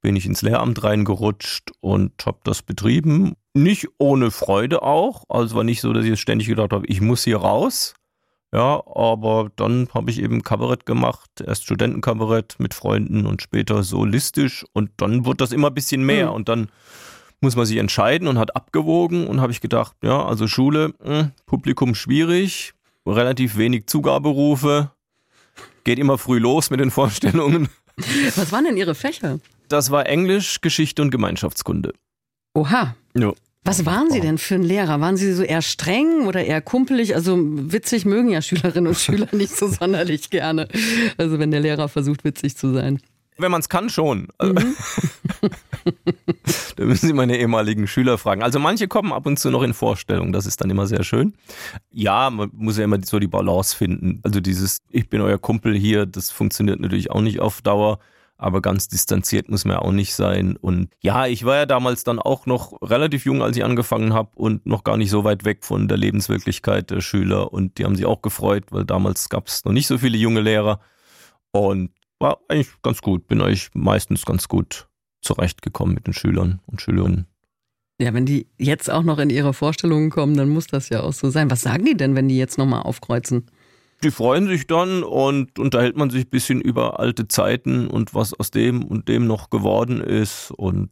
bin 0.00 0.16
ich 0.16 0.26
ins 0.26 0.42
Lehramt 0.42 0.82
reingerutscht 0.82 1.70
und 1.78 2.12
habe 2.26 2.38
das 2.42 2.62
betrieben. 2.62 3.34
Nicht 3.54 3.86
ohne 3.98 4.32
Freude 4.32 4.82
auch. 4.82 5.22
Also 5.28 5.54
war 5.54 5.64
nicht 5.64 5.80
so, 5.80 5.92
dass 5.92 6.02
ich 6.02 6.10
jetzt 6.10 6.20
ständig 6.20 6.48
gedacht 6.48 6.72
habe, 6.72 6.86
ich 6.86 7.00
muss 7.00 7.22
hier 7.22 7.36
raus. 7.36 7.94
Ja, 8.52 8.82
aber 8.86 9.50
dann 9.54 9.88
habe 9.94 10.10
ich 10.10 10.20
eben 10.20 10.42
Kabarett 10.42 10.84
gemacht, 10.84 11.30
erst 11.46 11.64
Studentenkabarett 11.64 12.56
mit 12.58 12.74
Freunden 12.74 13.24
und 13.26 13.42
später 13.42 13.84
solistisch 13.84 14.64
und 14.72 14.90
dann 14.96 15.24
wurde 15.24 15.38
das 15.38 15.52
immer 15.52 15.68
ein 15.68 15.74
bisschen 15.74 16.04
mehr 16.04 16.28
mhm. 16.28 16.34
und 16.34 16.48
dann 16.48 16.68
muss 17.40 17.54
man 17.54 17.64
sich 17.64 17.78
entscheiden 17.78 18.26
und 18.26 18.38
hat 18.38 18.56
abgewogen 18.56 19.26
und 19.28 19.40
habe 19.40 19.52
ich 19.52 19.60
gedacht, 19.60 19.96
ja, 20.02 20.24
also 20.24 20.48
Schule, 20.48 20.94
mh, 21.02 21.18
hm, 21.18 21.30
Publikum 21.46 21.94
schwierig, 21.94 22.74
relativ 23.06 23.56
wenig 23.56 23.86
Zugaberufe, 23.86 24.90
geht 25.84 25.98
immer 25.98 26.18
früh 26.18 26.38
los 26.38 26.70
mit 26.70 26.80
den 26.80 26.90
Vorstellungen. 26.90 27.68
Was 28.34 28.50
waren 28.50 28.64
denn 28.64 28.76
Ihre 28.76 28.94
Fächer? 28.94 29.38
Das 29.68 29.90
war 29.90 30.06
Englisch, 30.06 30.60
Geschichte 30.60 31.02
und 31.02 31.10
Gemeinschaftskunde. 31.10 31.92
Oha. 32.54 32.96
Ja. 33.14 33.32
Was 33.62 33.84
waren 33.84 34.10
Sie 34.10 34.20
denn 34.20 34.38
für 34.38 34.54
ein 34.54 34.62
Lehrer? 34.62 35.00
Waren 35.00 35.16
Sie 35.16 35.32
so 35.34 35.42
eher 35.42 35.60
streng 35.60 36.26
oder 36.26 36.44
eher 36.44 36.62
kumpelig? 36.62 37.14
Also 37.14 37.38
witzig 37.38 38.06
mögen 38.06 38.30
ja 38.30 38.40
Schülerinnen 38.40 38.86
und 38.86 38.96
Schüler 38.96 39.28
nicht 39.32 39.54
so 39.54 39.68
sonderlich 39.68 40.30
gerne. 40.30 40.66
Also 41.18 41.38
wenn 41.38 41.50
der 41.50 41.60
Lehrer 41.60 41.88
versucht, 41.88 42.24
witzig 42.24 42.56
zu 42.56 42.72
sein. 42.72 43.00
Wenn 43.36 43.50
man 43.50 43.60
es 43.60 43.68
kann, 43.68 43.90
schon. 43.90 44.28
Mhm. 44.42 44.76
da 46.76 46.84
müssen 46.84 47.06
Sie 47.06 47.12
meine 47.12 47.38
ehemaligen 47.38 47.86
Schüler 47.86 48.18
fragen. 48.18 48.42
Also 48.42 48.58
manche 48.58 48.88
kommen 48.88 49.12
ab 49.12 49.26
und 49.26 49.38
zu 49.38 49.50
noch 49.50 49.62
in 49.62 49.74
Vorstellung, 49.74 50.32
das 50.32 50.46
ist 50.46 50.60
dann 50.60 50.70
immer 50.70 50.86
sehr 50.86 51.04
schön. 51.04 51.34
Ja, 51.90 52.30
man 52.30 52.50
muss 52.54 52.78
ja 52.78 52.84
immer 52.84 52.98
so 53.02 53.18
die 53.18 53.28
Balance 53.28 53.76
finden. 53.76 54.20
Also 54.22 54.40
dieses 54.40 54.78
Ich 54.90 55.08
bin 55.08 55.20
euer 55.20 55.38
Kumpel 55.38 55.74
hier, 55.74 56.06
das 56.06 56.30
funktioniert 56.30 56.80
natürlich 56.80 57.10
auch 57.10 57.22
nicht 57.22 57.40
auf 57.40 57.62
Dauer 57.62 57.98
aber 58.40 58.62
ganz 58.62 58.88
distanziert 58.88 59.50
muss 59.50 59.64
man 59.64 59.74
ja 59.74 59.82
auch 59.82 59.92
nicht 59.92 60.14
sein. 60.14 60.56
Und 60.56 60.88
ja, 61.00 61.26
ich 61.26 61.44
war 61.44 61.56
ja 61.56 61.66
damals 61.66 62.04
dann 62.04 62.18
auch 62.18 62.46
noch 62.46 62.80
relativ 62.82 63.26
jung, 63.26 63.42
als 63.42 63.56
ich 63.56 63.64
angefangen 63.64 64.14
habe 64.14 64.30
und 64.34 64.64
noch 64.64 64.82
gar 64.82 64.96
nicht 64.96 65.10
so 65.10 65.24
weit 65.24 65.44
weg 65.44 65.62
von 65.62 65.88
der 65.88 65.98
Lebenswirklichkeit 65.98 66.90
der 66.90 67.02
Schüler. 67.02 67.52
Und 67.52 67.76
die 67.76 67.84
haben 67.84 67.96
sich 67.96 68.06
auch 68.06 68.22
gefreut, 68.22 68.64
weil 68.70 68.84
damals 68.84 69.28
gab 69.28 69.46
es 69.46 69.64
noch 69.64 69.72
nicht 69.72 69.86
so 69.86 69.98
viele 69.98 70.16
junge 70.16 70.40
Lehrer. 70.40 70.80
Und 71.52 71.90
war 72.18 72.38
eigentlich 72.48 72.70
ganz 72.82 73.02
gut, 73.02 73.26
bin 73.26 73.42
eigentlich 73.42 73.68
meistens 73.74 74.24
ganz 74.24 74.48
gut 74.48 74.88
zurechtgekommen 75.20 75.94
mit 75.94 76.06
den 76.06 76.14
Schülern 76.14 76.60
und 76.66 76.80
Schülerinnen. 76.80 77.26
Ja, 78.00 78.14
wenn 78.14 78.24
die 78.24 78.46
jetzt 78.56 78.90
auch 78.90 79.02
noch 79.02 79.18
in 79.18 79.28
ihre 79.28 79.52
Vorstellungen 79.52 80.08
kommen, 80.08 80.34
dann 80.34 80.48
muss 80.48 80.66
das 80.66 80.88
ja 80.88 81.02
auch 81.02 81.12
so 81.12 81.28
sein. 81.28 81.50
Was 81.50 81.60
sagen 81.60 81.84
die 81.84 81.96
denn, 81.96 82.14
wenn 82.14 82.28
die 82.28 82.38
jetzt 82.38 82.56
nochmal 82.56 82.82
aufkreuzen? 82.82 83.50
Die 84.02 84.10
freuen 84.10 84.48
sich 84.48 84.66
dann 84.66 85.02
und 85.02 85.58
unterhält 85.58 85.96
man 85.96 86.10
sich 86.10 86.24
ein 86.26 86.30
bisschen 86.30 86.60
über 86.60 87.00
alte 87.00 87.28
Zeiten 87.28 87.86
und 87.86 88.14
was 88.14 88.32
aus 88.34 88.50
dem 88.50 88.84
und 88.84 89.08
dem 89.08 89.26
noch 89.26 89.50
geworden 89.50 90.00
ist 90.00 90.50
und 90.50 90.90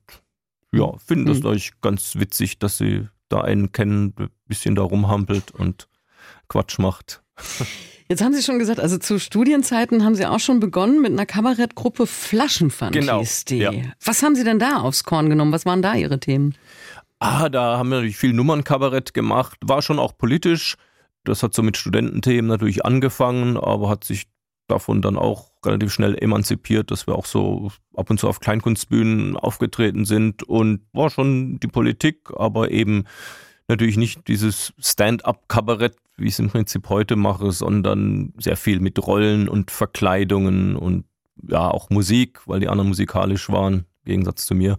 ja, 0.72 0.92
finden 0.98 1.26
das 1.26 1.40
mhm. 1.40 1.46
euch 1.46 1.72
ganz 1.80 2.16
witzig, 2.16 2.58
dass 2.58 2.76
sie 2.76 3.08
da 3.28 3.40
einen 3.40 3.72
kennen, 3.72 4.14
ein 4.18 4.28
bisschen 4.46 4.74
da 4.74 4.82
rumhampelt 4.82 5.50
und 5.50 5.88
Quatsch 6.48 6.78
macht. 6.78 7.22
Jetzt 8.10 8.22
haben 8.22 8.32
Sie 8.32 8.42
schon 8.42 8.58
gesagt, 8.58 8.80
also 8.80 8.96
zu 8.96 9.18
Studienzeiten 9.18 10.02
haben 10.02 10.14
Sie 10.14 10.24
auch 10.24 10.40
schon 10.40 10.60
begonnen 10.60 11.02
mit 11.02 11.12
einer 11.12 11.26
Kabarettgruppe 11.26 12.06
Flaschenpfand 12.06 12.92
genau. 12.92 13.22
Ja. 13.50 13.72
Was 14.02 14.22
haben 14.22 14.34
Sie 14.34 14.44
denn 14.44 14.58
da 14.58 14.78
aufs 14.78 15.04
Korn 15.04 15.28
genommen? 15.28 15.52
Was 15.52 15.66
waren 15.66 15.82
da 15.82 15.94
Ihre 15.94 16.18
Themen? 16.18 16.54
Ah, 17.18 17.50
da 17.50 17.76
haben 17.76 17.90
wir 17.90 17.96
natürlich 17.96 18.16
viel 18.16 18.32
Nummernkabarett 18.32 19.12
gemacht, 19.12 19.58
war 19.62 19.82
schon 19.82 19.98
auch 19.98 20.16
politisch 20.16 20.76
das 21.24 21.42
hat 21.42 21.54
so 21.54 21.62
mit 21.62 21.76
Studententhemen 21.76 22.48
natürlich 22.48 22.84
angefangen, 22.84 23.56
aber 23.56 23.88
hat 23.88 24.04
sich 24.04 24.28
davon 24.68 25.02
dann 25.02 25.16
auch 25.16 25.50
relativ 25.64 25.92
schnell 25.92 26.16
emanzipiert, 26.16 26.90
dass 26.90 27.06
wir 27.06 27.14
auch 27.14 27.26
so 27.26 27.72
ab 27.96 28.10
und 28.10 28.20
zu 28.20 28.28
auf 28.28 28.40
Kleinkunstbühnen 28.40 29.36
aufgetreten 29.36 30.04
sind 30.04 30.42
und 30.42 30.82
war 30.92 31.10
schon 31.10 31.58
die 31.60 31.68
Politik, 31.68 32.30
aber 32.36 32.70
eben 32.70 33.04
natürlich 33.66 33.96
nicht 33.96 34.28
dieses 34.28 34.72
Stand-up-Kabarett, 34.78 35.96
wie 36.16 36.26
ich 36.26 36.34
es 36.34 36.38
im 36.38 36.50
Prinzip 36.50 36.88
heute 36.88 37.16
mache, 37.16 37.52
sondern 37.52 38.32
sehr 38.38 38.56
viel 38.56 38.80
mit 38.80 39.04
Rollen 39.06 39.48
und 39.48 39.70
Verkleidungen 39.70 40.76
und 40.76 41.04
ja 41.46 41.70
auch 41.70 41.90
Musik, 41.90 42.40
weil 42.46 42.60
die 42.60 42.68
anderen 42.68 42.88
musikalisch 42.88 43.48
waren, 43.50 43.86
im 44.04 44.04
Gegensatz 44.04 44.46
zu 44.46 44.54
mir. 44.54 44.78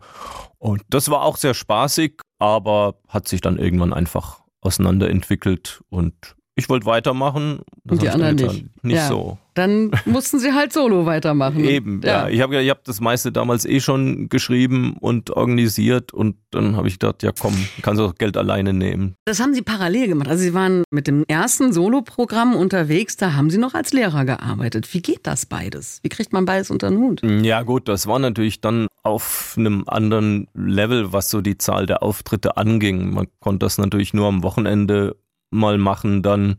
Und 0.58 0.82
das 0.90 1.10
war 1.10 1.22
auch 1.24 1.38
sehr 1.38 1.54
spaßig, 1.54 2.22
aber 2.40 2.96
hat 3.08 3.28
sich 3.28 3.42
dann 3.42 3.58
irgendwann 3.58 3.94
einfach 3.94 4.39
auseinanderentwickelt 4.62 5.82
und 5.90 6.36
ich 6.56 6.68
wollte 6.70 6.86
weitermachen. 6.86 7.62
und 7.90 8.02
die 8.02 8.10
anderen 8.10 8.36
nicht. 8.36 8.84
Nicht 8.84 8.96
ja. 8.98 9.08
so. 9.08 9.38
Dann 9.60 9.92
mussten 10.06 10.40
sie 10.40 10.54
halt 10.54 10.72
solo 10.72 11.06
weitermachen. 11.06 11.66
Eben, 11.66 12.00
ja. 12.02 12.28
ja. 12.28 12.30
Ich 12.30 12.40
habe 12.40 12.62
ich 12.62 12.70
hab 12.70 12.86
das 12.86 13.02
meiste 13.02 13.32
damals 13.32 13.66
eh 13.66 13.82
schon 13.82 14.30
geschrieben 14.30 14.96
und 15.02 15.32
organisiert 15.32 16.14
und 16.14 16.38
dann 16.52 16.78
habe 16.78 16.88
ich 16.88 16.98
gedacht, 16.98 17.24
ja 17.24 17.32
komm, 17.38 17.54
kannst 17.82 18.00
du 18.00 18.06
auch 18.06 18.16
Geld 18.16 18.38
alleine 18.38 18.72
nehmen. 18.72 19.16
Das 19.26 19.42
haben 19.42 19.54
Sie 19.54 19.62
parallel 19.62 20.08
gemacht. 20.08 20.30
Also 20.30 20.44
Sie 20.44 20.54
waren 20.54 20.84
mit 20.92 21.08
dem 21.08 21.26
ersten 21.28 21.74
Solo-Programm 21.74 22.56
unterwegs, 22.56 23.18
da 23.18 23.34
haben 23.34 23.50
Sie 23.50 23.58
noch 23.58 23.74
als 23.74 23.92
Lehrer 23.92 24.24
gearbeitet. 24.24 24.94
Wie 24.94 25.02
geht 25.02 25.28
das 25.28 25.46
beides? 25.46 26.00
Wie 26.04 26.10
kriegt 26.10 26.32
man 26.32 26.46
beides 26.46 26.72
unter 26.72 26.90
den 26.90 27.00
Hut? 27.00 27.22
Ja 27.22 27.64
gut, 27.64 27.90
das 27.90 28.08
war 28.08 28.20
natürlich 28.20 28.62
dann 28.62 28.88
auf 29.04 29.56
einem 29.58 29.84
anderen 29.88 30.48
Level, 30.54 31.12
was 31.12 31.30
so 31.30 31.42
die 31.42 31.58
Zahl 31.58 31.86
der 31.86 32.02
Auftritte 32.02 32.56
anging. 32.56 33.14
Man 33.14 33.28
konnte 33.42 33.66
das 33.66 33.78
natürlich 33.78 34.14
nur 34.14 34.28
am 34.28 34.42
Wochenende 34.42 35.18
mal 35.52 35.78
machen, 35.78 36.22
dann, 36.22 36.58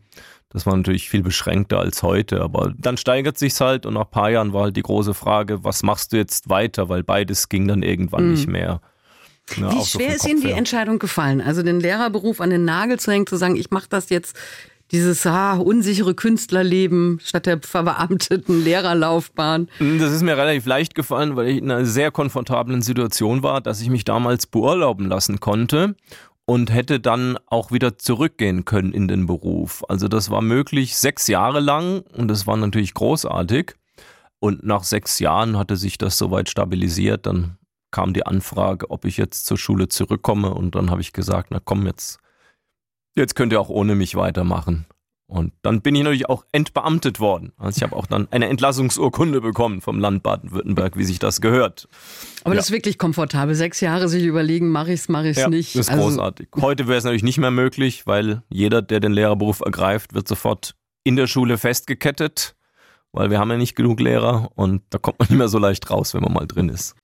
das 0.52 0.66
war 0.66 0.76
natürlich 0.76 1.08
viel 1.08 1.22
beschränkter 1.22 1.78
als 1.78 2.02
heute, 2.02 2.42
aber 2.42 2.74
dann 2.76 2.96
steigert 2.96 3.38
sich's 3.38 3.60
halt 3.60 3.86
und 3.86 3.94
nach 3.94 4.06
ein 4.06 4.10
paar 4.10 4.30
Jahren 4.30 4.52
war 4.52 4.64
halt 4.64 4.76
die 4.76 4.82
große 4.82 5.14
Frage, 5.14 5.64
was 5.64 5.82
machst 5.82 6.12
du 6.12 6.16
jetzt 6.16 6.48
weiter, 6.50 6.88
weil 6.88 7.04
beides 7.04 7.48
ging 7.48 7.68
dann 7.68 7.82
irgendwann 7.82 8.26
mhm. 8.26 8.30
nicht 8.32 8.48
mehr. 8.48 8.80
Ja, 9.56 9.72
Wie 9.72 9.84
schwer 9.84 10.10
so 10.10 10.16
ist 10.16 10.28
Ihnen 10.28 10.42
die 10.42 10.52
Entscheidung 10.52 10.98
gefallen, 10.98 11.40
also 11.40 11.62
den 11.62 11.80
Lehrerberuf 11.80 12.40
an 12.40 12.50
den 12.50 12.64
Nagel 12.64 12.98
zu 12.98 13.10
hängen, 13.10 13.26
zu 13.26 13.36
sagen, 13.36 13.56
ich 13.56 13.70
mache 13.70 13.88
das 13.88 14.10
jetzt 14.10 14.36
dieses 14.92 15.24
ah, 15.24 15.54
unsichere 15.54 16.14
Künstlerleben 16.14 17.20
statt 17.22 17.46
der 17.46 17.60
verbeamteten 17.60 18.64
Lehrerlaufbahn? 18.64 19.68
Das 19.78 20.12
ist 20.12 20.22
mir 20.22 20.36
relativ 20.36 20.66
leicht 20.66 20.96
gefallen, 20.96 21.36
weil 21.36 21.48
ich 21.48 21.58
in 21.58 21.70
einer 21.70 21.84
sehr 21.84 22.10
komfortablen 22.10 22.82
Situation 22.82 23.42
war, 23.44 23.60
dass 23.60 23.80
ich 23.80 23.88
mich 23.88 24.04
damals 24.04 24.46
beurlauben 24.46 25.08
lassen 25.08 25.38
konnte 25.38 25.94
und 26.50 26.72
hätte 26.72 26.98
dann 26.98 27.38
auch 27.46 27.70
wieder 27.70 27.96
zurückgehen 27.96 28.64
können 28.64 28.92
in 28.92 29.06
den 29.06 29.26
Beruf. 29.26 29.84
Also 29.88 30.08
das 30.08 30.30
war 30.30 30.42
möglich 30.42 30.96
sechs 30.96 31.28
Jahre 31.28 31.60
lang 31.60 32.00
und 32.00 32.26
das 32.26 32.44
war 32.44 32.56
natürlich 32.56 32.92
großartig. 32.92 33.76
Und 34.40 34.64
nach 34.64 34.82
sechs 34.82 35.20
Jahren 35.20 35.56
hatte 35.56 35.76
sich 35.76 35.96
das 35.96 36.18
soweit 36.18 36.48
stabilisiert. 36.48 37.26
Dann 37.26 37.56
kam 37.92 38.14
die 38.14 38.26
Anfrage, 38.26 38.90
ob 38.90 39.04
ich 39.04 39.16
jetzt 39.16 39.46
zur 39.46 39.58
Schule 39.58 39.86
zurückkomme 39.86 40.52
und 40.52 40.74
dann 40.74 40.90
habe 40.90 41.00
ich 41.02 41.12
gesagt, 41.12 41.52
na 41.52 41.60
komm, 41.64 41.86
jetzt, 41.86 42.18
jetzt 43.14 43.36
könnt 43.36 43.52
ihr 43.52 43.60
auch 43.60 43.68
ohne 43.68 43.94
mich 43.94 44.16
weitermachen. 44.16 44.86
Und 45.30 45.52
dann 45.62 45.80
bin 45.80 45.94
ich 45.94 46.02
natürlich 46.02 46.28
auch 46.28 46.44
entbeamtet 46.50 47.20
worden. 47.20 47.52
Also 47.56 47.78
ich 47.78 47.82
habe 47.84 47.94
auch 47.94 48.06
dann 48.06 48.26
eine 48.32 48.48
Entlassungsurkunde 48.48 49.40
bekommen 49.40 49.80
vom 49.80 50.00
Land 50.00 50.24
Baden-Württemberg, 50.24 50.96
wie 50.96 51.04
sich 51.04 51.20
das 51.20 51.40
gehört. 51.40 51.88
Aber 52.42 52.54
ja. 52.54 52.56
das 52.56 52.66
ist 52.66 52.72
wirklich 52.72 52.98
komfortabel. 52.98 53.54
Sechs 53.54 53.80
Jahre 53.80 54.08
sich 54.08 54.24
überlegen, 54.24 54.70
mache 54.70 54.92
ich 54.92 55.00
es, 55.00 55.08
mache 55.08 55.28
ich 55.28 55.36
es 55.36 55.42
ja, 55.42 55.48
nicht. 55.48 55.76
Das 55.76 55.86
ist 55.86 55.90
also 55.90 56.02
großartig. 56.02 56.48
Heute 56.60 56.88
wäre 56.88 56.98
es 56.98 57.04
natürlich 57.04 57.22
nicht 57.22 57.38
mehr 57.38 57.52
möglich, 57.52 58.08
weil 58.08 58.42
jeder, 58.48 58.82
der 58.82 58.98
den 58.98 59.12
Lehrerberuf 59.12 59.60
ergreift, 59.60 60.14
wird 60.14 60.26
sofort 60.26 60.74
in 61.04 61.14
der 61.14 61.28
Schule 61.28 61.58
festgekettet 61.58 62.56
weil 63.12 63.30
wir 63.30 63.38
haben 63.38 63.50
ja 63.50 63.56
nicht 63.56 63.74
genug 63.74 64.00
Lehrer 64.00 64.50
und 64.54 64.82
da 64.90 64.98
kommt 64.98 65.18
man 65.18 65.26
nicht 65.30 65.38
mehr 65.38 65.48
so 65.48 65.58
leicht 65.58 65.90
raus, 65.90 66.14
wenn 66.14 66.22
man 66.22 66.32
mal 66.32 66.46
drin 66.46 66.68
ist. 66.68 66.94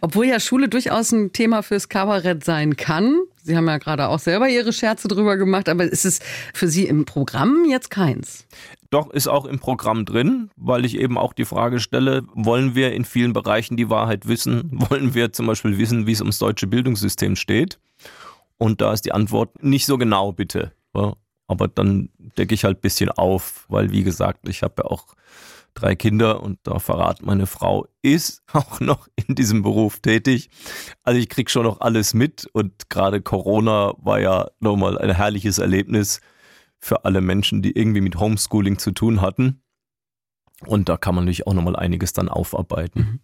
Obwohl 0.00 0.26
ja 0.26 0.40
Schule 0.40 0.68
durchaus 0.68 1.12
ein 1.12 1.32
Thema 1.32 1.62
fürs 1.62 1.88
Kabarett 1.88 2.44
sein 2.44 2.76
kann. 2.76 3.20
Sie 3.46 3.56
haben 3.56 3.68
ja 3.68 3.78
gerade 3.78 4.08
auch 4.08 4.18
selber 4.18 4.48
Ihre 4.48 4.72
Scherze 4.72 5.06
drüber 5.06 5.36
gemacht, 5.36 5.68
aber 5.68 5.84
ist 5.84 6.04
es 6.04 6.18
für 6.52 6.66
Sie 6.66 6.84
im 6.84 7.04
Programm 7.04 7.64
jetzt 7.70 7.90
keins? 7.90 8.44
Doch, 8.90 9.10
ist 9.10 9.28
auch 9.28 9.44
im 9.44 9.60
Programm 9.60 10.04
drin, 10.04 10.50
weil 10.56 10.84
ich 10.84 10.98
eben 10.98 11.16
auch 11.16 11.32
die 11.32 11.44
Frage 11.44 11.78
stelle, 11.78 12.24
wollen 12.34 12.74
wir 12.74 12.92
in 12.92 13.04
vielen 13.04 13.32
Bereichen 13.32 13.76
die 13.76 13.88
Wahrheit 13.88 14.26
wissen? 14.26 14.68
Wollen 14.90 15.14
wir 15.14 15.32
zum 15.32 15.46
Beispiel 15.46 15.78
wissen, 15.78 16.08
wie 16.08 16.12
es 16.12 16.20
ums 16.20 16.40
deutsche 16.40 16.66
Bildungssystem 16.66 17.36
steht? 17.36 17.78
Und 18.58 18.80
da 18.80 18.92
ist 18.92 19.02
die 19.02 19.12
Antwort 19.12 19.62
nicht 19.62 19.86
so 19.86 19.96
genau, 19.96 20.32
bitte. 20.32 20.72
Aber 20.92 21.68
dann 21.68 22.08
decke 22.36 22.54
ich 22.54 22.64
halt 22.64 22.78
ein 22.78 22.80
bisschen 22.80 23.10
auf, 23.10 23.66
weil 23.68 23.92
wie 23.92 24.02
gesagt, 24.02 24.48
ich 24.48 24.62
habe 24.62 24.74
ja 24.78 24.84
auch 24.86 25.14
drei 25.76 25.94
Kinder 25.94 26.42
und 26.42 26.58
da 26.64 26.78
verrat 26.78 27.22
meine 27.22 27.46
Frau 27.46 27.86
ist 28.02 28.42
auch 28.52 28.80
noch 28.80 29.08
in 29.14 29.34
diesem 29.34 29.62
Beruf 29.62 30.00
tätig. 30.00 30.50
Also 31.02 31.20
ich 31.20 31.28
krieg 31.28 31.50
schon 31.50 31.64
noch 31.64 31.80
alles 31.80 32.14
mit 32.14 32.48
und 32.52 32.90
gerade 32.90 33.20
Corona 33.22 33.94
war 33.98 34.20
ja 34.20 34.48
nochmal 34.60 34.98
ein 34.98 35.14
herrliches 35.14 35.58
Erlebnis 35.58 36.20
für 36.78 37.04
alle 37.04 37.20
Menschen, 37.20 37.62
die 37.62 37.76
irgendwie 37.76 38.00
mit 38.00 38.16
Homeschooling 38.18 38.78
zu 38.78 38.92
tun 38.92 39.20
hatten. 39.20 39.62
Und 40.64 40.88
da 40.88 40.96
kann 40.96 41.14
man 41.14 41.24
natürlich 41.24 41.46
auch 41.46 41.54
nochmal 41.54 41.76
einiges 41.76 42.12
dann 42.12 42.28
aufarbeiten. 42.28 43.00
Mhm. 43.00 43.20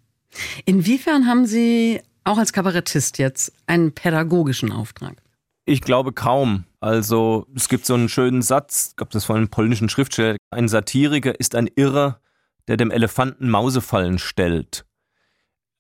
Inwiefern 0.65 1.27
haben 1.27 1.47
Sie 1.47 2.01
auch 2.25 2.39
als 2.39 2.53
Kabarettist 2.53 3.19
jetzt 3.19 3.53
einen 3.67 3.93
pädagogischen 3.93 4.73
Auftrag? 4.73 5.23
Ich 5.65 5.81
glaube 5.81 6.13
kaum. 6.13 6.65
Also 6.81 7.47
es 7.55 7.69
gibt 7.69 7.87
so 7.87 7.95
einen 7.95 8.09
schönen 8.09 8.43
Satz, 8.43 8.89
ich 8.91 8.97
glaube 8.97 9.13
das 9.13 9.25
von 9.25 9.37
einem 9.37 9.49
polnischen 9.49 9.89
Schriftsteller, 9.89 10.37
ein 10.51 10.69
Satiriker 10.69 11.39
ist 11.39 11.55
ein 11.55 11.69
Irrer, 11.77 12.21
der 12.69 12.77
dem 12.77 12.91
Elefanten 12.91 13.51
Mausefallen 13.51 14.19
stellt. 14.19 14.85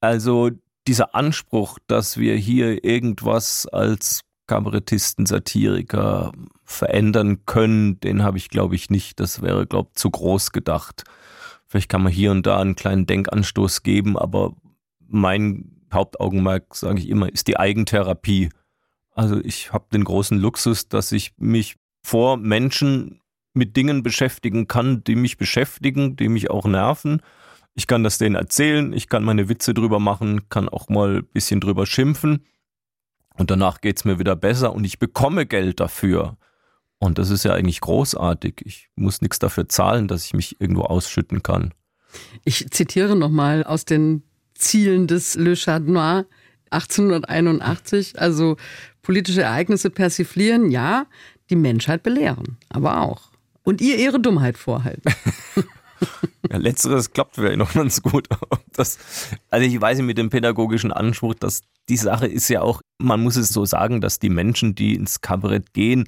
Also 0.00 0.50
dieser 0.86 1.14
Anspruch, 1.14 1.78
dass 1.86 2.16
wir 2.16 2.36
hier 2.36 2.84
irgendwas 2.84 3.66
als 3.66 4.22
Kabarettisten, 4.46 5.26
Satiriker 5.26 6.32
verändern 6.64 7.46
können, 7.46 8.00
den 8.00 8.22
habe 8.22 8.38
ich, 8.38 8.50
glaube 8.50 8.74
ich, 8.74 8.90
nicht. 8.90 9.20
Das 9.20 9.40
wäre, 9.42 9.66
glaube 9.66 9.90
ich, 9.92 10.00
zu 10.00 10.10
groß 10.10 10.52
gedacht. 10.52 11.04
Vielleicht 11.66 11.88
kann 11.88 12.02
man 12.02 12.12
hier 12.12 12.32
und 12.32 12.46
da 12.46 12.60
einen 12.60 12.74
kleinen 12.74 13.06
Denkanstoß 13.06 13.82
geben, 13.82 14.18
aber 14.18 14.54
mein 15.08 15.80
Hauptaugenmerk, 15.92 16.74
sage 16.74 16.98
ich 16.98 17.08
immer, 17.08 17.32
ist 17.32 17.46
die 17.46 17.58
Eigentherapie. 17.58 18.50
Also 19.14 19.40
ich 19.42 19.72
habe 19.72 19.86
den 19.92 20.04
großen 20.04 20.38
Luxus, 20.38 20.88
dass 20.88 21.12
ich 21.12 21.32
mich 21.38 21.76
vor 22.02 22.36
Menschen 22.36 23.21
mit 23.54 23.76
Dingen 23.76 24.02
beschäftigen 24.02 24.68
kann, 24.68 25.04
die 25.04 25.16
mich 25.16 25.36
beschäftigen, 25.36 26.16
die 26.16 26.28
mich 26.28 26.50
auch 26.50 26.64
nerven. 26.64 27.20
Ich 27.74 27.86
kann 27.86 28.04
das 28.04 28.18
denen 28.18 28.34
erzählen, 28.34 28.92
ich 28.92 29.08
kann 29.08 29.24
meine 29.24 29.48
Witze 29.48 29.74
drüber 29.74 29.98
machen, 29.98 30.48
kann 30.48 30.68
auch 30.68 30.88
mal 30.88 31.18
ein 31.18 31.26
bisschen 31.26 31.60
drüber 31.60 31.86
schimpfen. 31.86 32.44
Und 33.34 33.50
danach 33.50 33.80
geht 33.80 33.98
es 33.98 34.04
mir 34.04 34.18
wieder 34.18 34.36
besser 34.36 34.72
und 34.74 34.84
ich 34.84 34.98
bekomme 34.98 35.46
Geld 35.46 35.80
dafür. 35.80 36.36
Und 36.98 37.18
das 37.18 37.30
ist 37.30 37.44
ja 37.44 37.54
eigentlich 37.54 37.80
großartig. 37.80 38.62
Ich 38.64 38.88
muss 38.94 39.22
nichts 39.22 39.38
dafür 39.38 39.68
zahlen, 39.68 40.06
dass 40.06 40.26
ich 40.26 40.34
mich 40.34 40.60
irgendwo 40.60 40.82
ausschütten 40.82 41.42
kann. 41.42 41.72
Ich 42.44 42.70
zitiere 42.70 43.16
nochmal 43.16 43.64
aus 43.64 43.84
den 43.84 44.22
Zielen 44.54 45.06
des 45.06 45.34
Le 45.34 45.56
Noir 45.80 46.26
1881. 46.70 48.20
Also 48.20 48.56
politische 49.00 49.42
Ereignisse 49.42 49.90
persiflieren, 49.90 50.70
ja, 50.70 51.06
die 51.50 51.56
Menschheit 51.56 52.02
belehren, 52.02 52.58
aber 52.68 53.00
auch 53.00 53.31
und 53.62 53.80
ihr 53.80 53.98
ihre 53.98 54.20
Dummheit 54.20 54.58
vorhalten. 54.58 55.12
Ja, 56.50 56.56
letzteres 56.56 57.12
klappt 57.12 57.36
vielleicht 57.36 57.58
noch 57.58 57.72
ganz 57.72 58.02
gut. 58.02 58.28
Das, 58.72 58.98
also 59.50 59.66
ich 59.66 59.80
weiß 59.80 59.98
nicht 59.98 60.06
mit 60.06 60.18
dem 60.18 60.30
pädagogischen 60.30 60.92
Anspruch, 60.92 61.34
dass 61.34 61.62
die 61.88 61.96
Sache 61.96 62.26
ist 62.26 62.48
ja 62.48 62.62
auch, 62.62 62.82
man 62.98 63.22
muss 63.22 63.36
es 63.36 63.50
so 63.50 63.64
sagen, 63.64 64.00
dass 64.00 64.18
die 64.18 64.28
Menschen, 64.28 64.74
die 64.74 64.94
ins 64.94 65.20
Kabarett 65.20 65.72
gehen, 65.72 66.06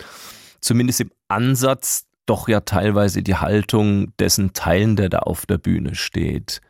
zumindest 0.60 1.00
im 1.00 1.10
Ansatz 1.28 2.06
doch 2.26 2.48
ja 2.48 2.60
teilweise 2.60 3.22
die 3.22 3.36
Haltung 3.36 4.16
dessen 4.18 4.52
teilen, 4.54 4.96
der 4.96 5.08
da 5.08 5.18
auf 5.20 5.46
der 5.46 5.58
Bühne 5.58 5.94
steht. 5.94 6.60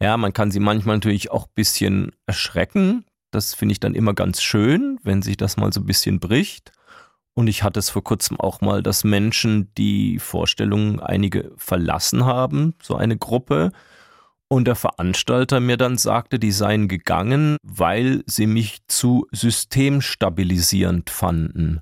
Ja, 0.00 0.16
man 0.16 0.32
kann 0.32 0.50
sie 0.50 0.60
manchmal 0.60 0.96
natürlich 0.96 1.30
auch 1.30 1.46
ein 1.46 1.54
bisschen 1.54 2.12
erschrecken. 2.26 3.04
Das 3.30 3.54
finde 3.54 3.72
ich 3.72 3.80
dann 3.80 3.94
immer 3.94 4.14
ganz 4.14 4.42
schön, 4.42 4.98
wenn 5.02 5.22
sich 5.22 5.36
das 5.36 5.56
mal 5.56 5.72
so 5.72 5.80
ein 5.80 5.86
bisschen 5.86 6.20
bricht. 6.20 6.72
Und 7.34 7.48
ich 7.48 7.62
hatte 7.62 7.80
es 7.80 7.90
vor 7.90 8.04
kurzem 8.04 8.38
auch 8.38 8.60
mal, 8.60 8.82
dass 8.82 9.02
Menschen 9.02 9.72
die 9.76 10.18
Vorstellung 10.18 11.00
einige 11.00 11.52
verlassen 11.56 12.24
haben, 12.24 12.74
so 12.80 12.94
eine 12.94 13.16
Gruppe. 13.16 13.72
Und 14.46 14.66
der 14.66 14.76
Veranstalter 14.76 15.58
mir 15.58 15.76
dann 15.76 15.96
sagte, 15.96 16.38
die 16.38 16.52
seien 16.52 16.86
gegangen, 16.86 17.56
weil 17.62 18.22
sie 18.26 18.46
mich 18.46 18.86
zu 18.86 19.26
systemstabilisierend 19.32 21.10
fanden. 21.10 21.80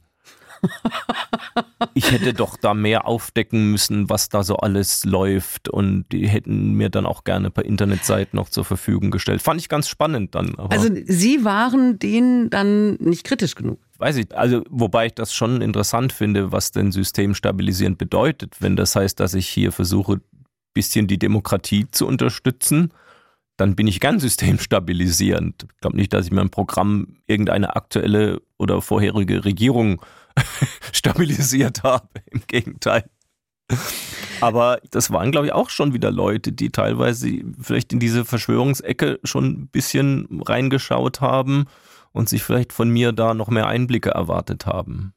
ich 1.95 2.13
hätte 2.13 2.35
doch 2.35 2.57
da 2.57 2.73
mehr 2.73 3.07
aufdecken 3.07 3.71
müssen, 3.73 4.09
was 4.09 4.29
da 4.29 4.43
so 4.45 4.57
alles 4.57 5.05
läuft 5.05 5.69
und 5.69 6.05
die 6.13 6.29
hätten 6.29 6.75
mir 6.75 6.89
dann 6.89 7.07
auch 7.07 7.25
gerne 7.25 7.51
per 7.51 7.65
Internetseite 7.65 8.37
noch 8.37 8.49
zur 8.49 8.65
Verfügung 8.65 9.11
gestellt. 9.11 9.43
Fand 9.43 9.61
ich 9.61 9.69
ganz 9.69 9.89
spannend 9.89 10.35
dann. 10.35 10.55
also 10.57 10.89
Sie 11.05 11.45
waren 11.45 11.99
denen 11.99 12.49
dann 12.51 12.95
nicht 12.95 13.25
kritisch 13.25 13.55
genug? 13.55 13.81
Weiß 14.03 14.17
ich, 14.17 14.37
also 14.37 14.65
wobei 14.69 15.07
ich 15.07 15.15
das 15.15 15.33
schon 15.33 15.63
interessant 15.63 16.13
finde, 16.13 16.51
was 16.51 16.73
denn 16.73 16.91
systemstabilisierend 16.91 17.99
bedeutet. 17.99 18.57
Wenn 18.59 18.75
das 18.75 18.97
heißt, 18.97 19.21
dass 19.21 19.35
ich 19.35 19.47
hier 19.49 19.71
versuche, 19.71 20.15
ein 20.15 20.23
bisschen 20.75 21.07
die 21.07 21.21
Demokratie 21.21 21.87
zu 21.89 22.09
unterstützen, 22.09 22.93
dann 23.57 23.77
bin 23.77 23.87
ich 23.87 24.01
gern 24.01 24.19
systemstabilisierend. 24.19 25.67
Ich 25.73 25.81
glaube 25.81 25.97
nicht, 25.97 26.13
dass 26.13 26.27
ich 26.27 26.33
mir 26.33 26.41
ein 26.41 26.51
Programm 26.51 27.19
irgendeine 27.29 27.77
aktuelle 27.77 28.43
oder 28.59 28.83
vorherige 28.83 29.45
Regierung 29.45 30.03
stabilisiert 30.93 31.85
habe. 31.85 32.09
Im 32.33 32.43
Gegenteil. 32.49 33.09
Aber 34.41 34.81
das 34.91 35.13
waren, 35.13 35.31
glaube 35.31 35.47
ich, 35.47 35.53
auch 35.53 35.71
schon 35.71 35.95
wieder 35.95 36.11
Leute, 36.11 36.51
die 36.51 36.71
teilweise 36.71 37.31
vielleicht 37.61 37.93
in 37.93 38.01
diese 38.01 38.25
Verschwörungsecke 38.25 39.21
schon 39.23 39.45
ein 39.45 39.69
bisschen 39.69 40.43
reingeschaut 40.45 41.21
haben 41.21 41.67
und 42.13 42.29
sich 42.29 42.43
vielleicht 42.43 42.73
von 42.73 42.89
mir 42.89 43.13
da 43.13 43.35
noch 43.35 43.49
mehr 43.49 43.67
Einblicke 43.67 44.11
erwartet 44.11 44.67
haben. 44.67 45.15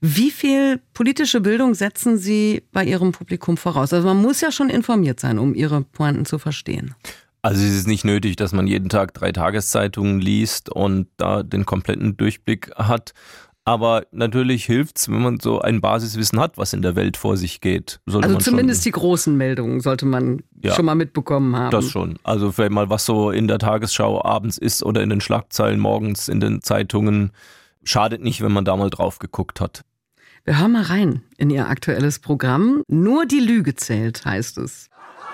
Wie 0.00 0.30
viel 0.30 0.80
politische 0.94 1.40
Bildung 1.40 1.74
setzen 1.74 2.18
Sie 2.18 2.62
bei 2.72 2.84
Ihrem 2.84 3.12
Publikum 3.12 3.56
voraus? 3.56 3.92
Also 3.92 4.08
man 4.08 4.20
muss 4.20 4.40
ja 4.40 4.50
schon 4.50 4.70
informiert 4.70 5.20
sein, 5.20 5.38
um 5.38 5.54
Ihre 5.54 5.82
Pointen 5.82 6.24
zu 6.24 6.38
verstehen. 6.38 6.94
Also 7.42 7.64
es 7.64 7.74
ist 7.74 7.88
nicht 7.88 8.04
nötig, 8.04 8.36
dass 8.36 8.52
man 8.52 8.68
jeden 8.68 8.88
Tag 8.88 9.14
drei 9.14 9.32
Tageszeitungen 9.32 10.20
liest 10.20 10.70
und 10.70 11.08
da 11.16 11.42
den 11.42 11.66
kompletten 11.66 12.16
Durchblick 12.16 12.70
hat. 12.76 13.14
Aber 13.64 14.06
natürlich 14.10 14.64
hilft 14.64 14.98
es, 14.98 15.08
wenn 15.08 15.22
man 15.22 15.38
so 15.38 15.60
ein 15.60 15.80
Basiswissen 15.80 16.40
hat, 16.40 16.58
was 16.58 16.72
in 16.72 16.82
der 16.82 16.96
Welt 16.96 17.16
vor 17.16 17.36
sich 17.36 17.60
geht. 17.60 18.00
Sollte 18.06 18.26
also 18.26 18.38
zumindest 18.38 18.84
die 18.84 18.90
großen 18.90 19.36
Meldungen 19.36 19.80
sollte 19.80 20.04
man 20.04 20.42
ja, 20.60 20.74
schon 20.74 20.84
mal 20.84 20.96
mitbekommen 20.96 21.54
haben. 21.54 21.70
Das 21.70 21.88
schon. 21.88 22.18
Also 22.24 22.50
vielleicht 22.50 22.72
mal, 22.72 22.90
was 22.90 23.06
so 23.06 23.30
in 23.30 23.46
der 23.46 23.58
Tagesschau 23.58 24.24
abends 24.24 24.58
ist 24.58 24.82
oder 24.82 25.00
in 25.02 25.10
den 25.10 25.20
Schlagzeilen 25.20 25.78
morgens 25.78 26.28
in 26.28 26.40
den 26.40 26.62
Zeitungen. 26.62 27.30
Schadet 27.84 28.20
nicht, 28.22 28.42
wenn 28.42 28.52
man 28.52 28.64
da 28.64 28.76
mal 28.76 28.90
drauf 28.90 29.20
geguckt 29.20 29.60
hat. 29.60 29.82
Wir 30.44 30.58
hören 30.58 30.72
mal 30.72 30.82
rein 30.82 31.22
in 31.36 31.50
Ihr 31.50 31.68
aktuelles 31.68 32.18
Programm. 32.18 32.82
Nur 32.88 33.26
die 33.26 33.38
Lüge 33.38 33.76
zählt, 33.76 34.24
heißt 34.24 34.58
es. 34.58 34.88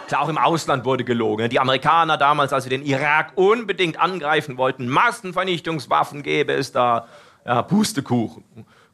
Klar, 0.07 0.23
auch 0.23 0.29
im 0.29 0.39
Ausland 0.39 0.85
wurde 0.85 1.05
gelogen. 1.05 1.49
Die 1.49 1.61
Amerikaner 1.61 2.17
damals, 2.17 2.53
als 2.53 2.65
sie 2.65 2.71
den 2.71 2.83
Irak 2.83 3.33
unbedingt 3.37 3.99
angreifen 3.99 4.57
wollten, 4.57 4.89
Massenvernichtungswaffen 4.89 6.23
gäbe 6.23 6.53
es 6.53 6.73
da 6.73 7.07
ja, 7.45 7.63
Pustekuchen. 7.63 8.45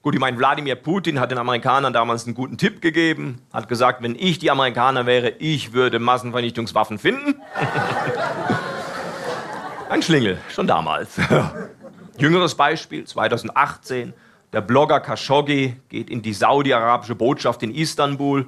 Gut, 0.03 0.15
ich 0.15 0.21
meine, 0.21 0.37
Wladimir 0.37 0.75
Putin 0.75 1.19
hat 1.19 1.31
den 1.31 1.39
Amerikanern 1.39 1.95
damals 1.95 2.27
einen 2.27 2.35
guten 2.35 2.59
Tipp 2.59 2.83
gegeben, 2.83 3.41
hat 3.53 3.69
gesagt, 3.69 4.03
wenn 4.03 4.15
ich 4.15 4.39
die 4.39 4.51
Amerikaner 4.51 5.07
wäre, 5.07 5.31
ich 5.39 5.73
würde 5.73 5.99
Massenvernichtungswaffen 5.99 6.99
finden. 6.99 7.41
Ein 9.89 10.03
Schlingel, 10.03 10.39
schon 10.51 10.67
damals. 10.67 11.19
Jüngeres 12.19 12.55
Beispiel, 12.55 13.05
2018, 13.05 14.13
der 14.53 14.61
Blogger 14.61 15.01
Khashoggi 15.01 15.77
geht 15.89 16.11
in 16.11 16.23
die 16.23 16.35
saudi-arabische 16.35 17.15
Botschaft 17.15 17.63
in 17.63 17.75
Istanbul, 17.75 18.47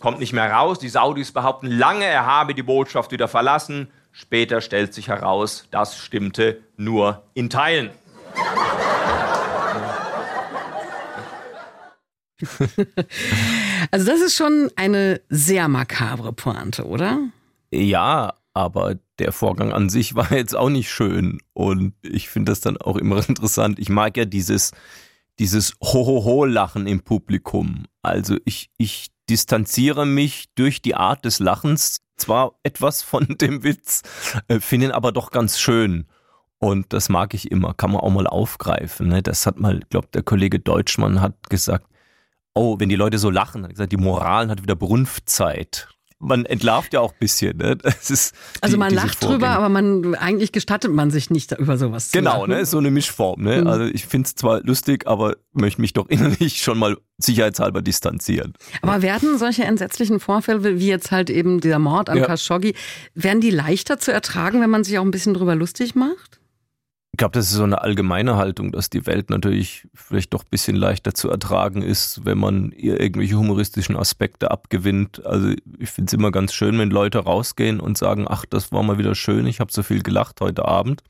kommt 0.00 0.18
nicht 0.18 0.32
mehr 0.32 0.50
raus. 0.50 0.78
Die 0.78 0.88
Saudis 0.88 1.30
behaupten 1.30 1.66
lange, 1.66 2.04
er 2.04 2.26
habe 2.26 2.54
die 2.54 2.62
Botschaft 2.62 3.12
wieder 3.12 3.28
verlassen. 3.28 3.88
Später 4.12 4.60
stellt 4.60 4.94
sich 4.94 5.08
heraus, 5.08 5.66
das 5.70 5.96
stimmte 5.96 6.62
nur 6.76 7.22
in 7.34 7.50
Teilen. 7.50 7.90
Also 13.90 14.06
das 14.06 14.22
ist 14.22 14.34
schon 14.34 14.70
eine 14.76 15.20
sehr 15.28 15.68
makabre 15.68 16.32
Pointe, 16.32 16.86
oder? 16.86 17.18
Ja, 17.70 18.34
aber 18.54 18.96
der 19.18 19.32
Vorgang 19.32 19.72
an 19.72 19.88
sich 19.88 20.14
war 20.14 20.32
jetzt 20.32 20.56
auch 20.56 20.70
nicht 20.70 20.90
schön. 20.90 21.40
Und 21.52 21.94
ich 22.02 22.28
finde 22.28 22.52
das 22.52 22.60
dann 22.60 22.76
auch 22.76 22.96
immer 22.96 23.16
interessant. 23.28 23.78
Ich 23.78 23.88
mag 23.88 24.16
ja 24.16 24.24
dieses, 24.24 24.72
dieses 25.38 25.74
Ho-Ho-Ho-Lachen 25.82 26.86
im 26.86 27.00
Publikum. 27.00 27.84
Also 28.02 28.38
ich, 28.44 28.70
ich 28.78 29.08
distanziere 29.28 30.06
mich 30.06 30.46
durch 30.54 30.82
die 30.82 30.94
Art 30.94 31.24
des 31.24 31.40
Lachens 31.40 32.00
zwar 32.16 32.52
etwas 32.62 33.02
von 33.02 33.26
dem 33.40 33.64
Witz, 33.64 34.02
äh, 34.48 34.60
finde 34.60 34.86
ihn 34.86 34.92
aber 34.92 35.12
doch 35.12 35.30
ganz 35.30 35.58
schön. 35.58 36.06
Und 36.58 36.92
das 36.92 37.08
mag 37.08 37.34
ich 37.34 37.50
immer, 37.50 37.74
kann 37.74 37.90
man 37.90 38.00
auch 38.00 38.10
mal 38.10 38.26
aufgreifen. 38.26 39.08
Ne? 39.08 39.22
Das 39.22 39.46
hat 39.46 39.58
mal, 39.58 39.80
glaube, 39.90 40.08
der 40.14 40.22
Kollege 40.22 40.60
Deutschmann 40.60 41.20
hat 41.20 41.50
gesagt, 41.50 41.88
oh, 42.54 42.78
wenn 42.78 42.88
die 42.88 42.96
Leute 42.96 43.18
so 43.18 43.30
lachen, 43.30 43.64
hat 43.64 43.70
gesagt, 43.70 43.92
die 43.92 43.96
Moral 43.96 44.48
hat 44.48 44.62
wieder 44.62 44.76
Brunftzeit 44.76 45.88
man 46.24 46.44
entlarvt 46.46 46.92
ja 46.92 47.00
auch 47.00 47.12
ein 47.12 47.18
bisschen. 47.18 47.56
Ne? 47.58 47.76
Die, 47.76 48.14
also 48.60 48.76
man 48.76 48.92
lacht 48.94 49.18
Vorgänge. 49.20 49.32
drüber, 49.32 49.48
aber 49.50 49.68
man 49.68 50.14
eigentlich 50.14 50.52
gestattet 50.52 50.92
man 50.92 51.10
sich 51.10 51.30
nicht 51.30 51.52
über 51.52 51.76
sowas 51.76 52.10
zu 52.10 52.18
Genau, 52.18 52.46
lachen. 52.46 52.50
ne? 52.50 52.66
so 52.66 52.78
eine 52.78 52.90
Mischform. 52.90 53.42
Ne? 53.42 53.60
Mhm. 53.60 53.66
Also 53.66 53.84
ich 53.84 54.06
finde 54.06 54.26
es 54.26 54.34
zwar 54.34 54.60
lustig, 54.62 55.06
aber 55.06 55.36
möchte 55.52 55.80
mich 55.80 55.92
doch 55.92 56.08
innerlich 56.08 56.62
schon 56.62 56.78
mal 56.78 56.96
sicherheitshalber 57.18 57.82
distanzieren. 57.82 58.54
Aber 58.82 59.02
werden 59.02 59.38
solche 59.38 59.64
entsetzlichen 59.64 60.20
Vorfälle, 60.20 60.78
wie 60.78 60.88
jetzt 60.88 61.10
halt 61.10 61.30
eben 61.30 61.60
dieser 61.60 61.78
Mord 61.78 62.08
an 62.08 62.18
ja. 62.18 62.26
Khashoggi, 62.26 62.74
werden 63.14 63.40
die 63.40 63.50
leichter 63.50 63.98
zu 63.98 64.12
ertragen, 64.12 64.60
wenn 64.60 64.70
man 64.70 64.84
sich 64.84 64.98
auch 64.98 65.04
ein 65.04 65.10
bisschen 65.10 65.34
drüber 65.34 65.54
lustig 65.54 65.94
macht? 65.94 66.40
Ich 67.14 67.18
glaube, 67.18 67.30
das 67.30 67.46
ist 67.46 67.52
so 67.52 67.62
eine 67.62 67.80
allgemeine 67.80 68.34
Haltung, 68.34 68.72
dass 68.72 68.90
die 68.90 69.06
Welt 69.06 69.30
natürlich 69.30 69.86
vielleicht 69.94 70.34
doch 70.34 70.42
ein 70.42 70.50
bisschen 70.50 70.74
leichter 70.74 71.14
zu 71.14 71.30
ertragen 71.30 71.80
ist, 71.80 72.24
wenn 72.24 72.38
man 72.38 72.72
ihr 72.72 72.98
irgendwelche 72.98 73.36
humoristischen 73.36 73.96
Aspekte 73.96 74.50
abgewinnt. 74.50 75.24
Also 75.24 75.50
ich 75.78 75.90
finde 75.90 76.08
es 76.08 76.12
immer 76.12 76.32
ganz 76.32 76.52
schön, 76.52 76.76
wenn 76.76 76.90
Leute 76.90 77.18
rausgehen 77.20 77.78
und 77.78 77.96
sagen, 77.96 78.26
ach, 78.28 78.46
das 78.46 78.72
war 78.72 78.82
mal 78.82 78.98
wieder 78.98 79.14
schön, 79.14 79.46
ich 79.46 79.60
habe 79.60 79.72
so 79.72 79.84
viel 79.84 80.02
gelacht 80.02 80.40
heute 80.40 80.64
Abend. 80.64 81.04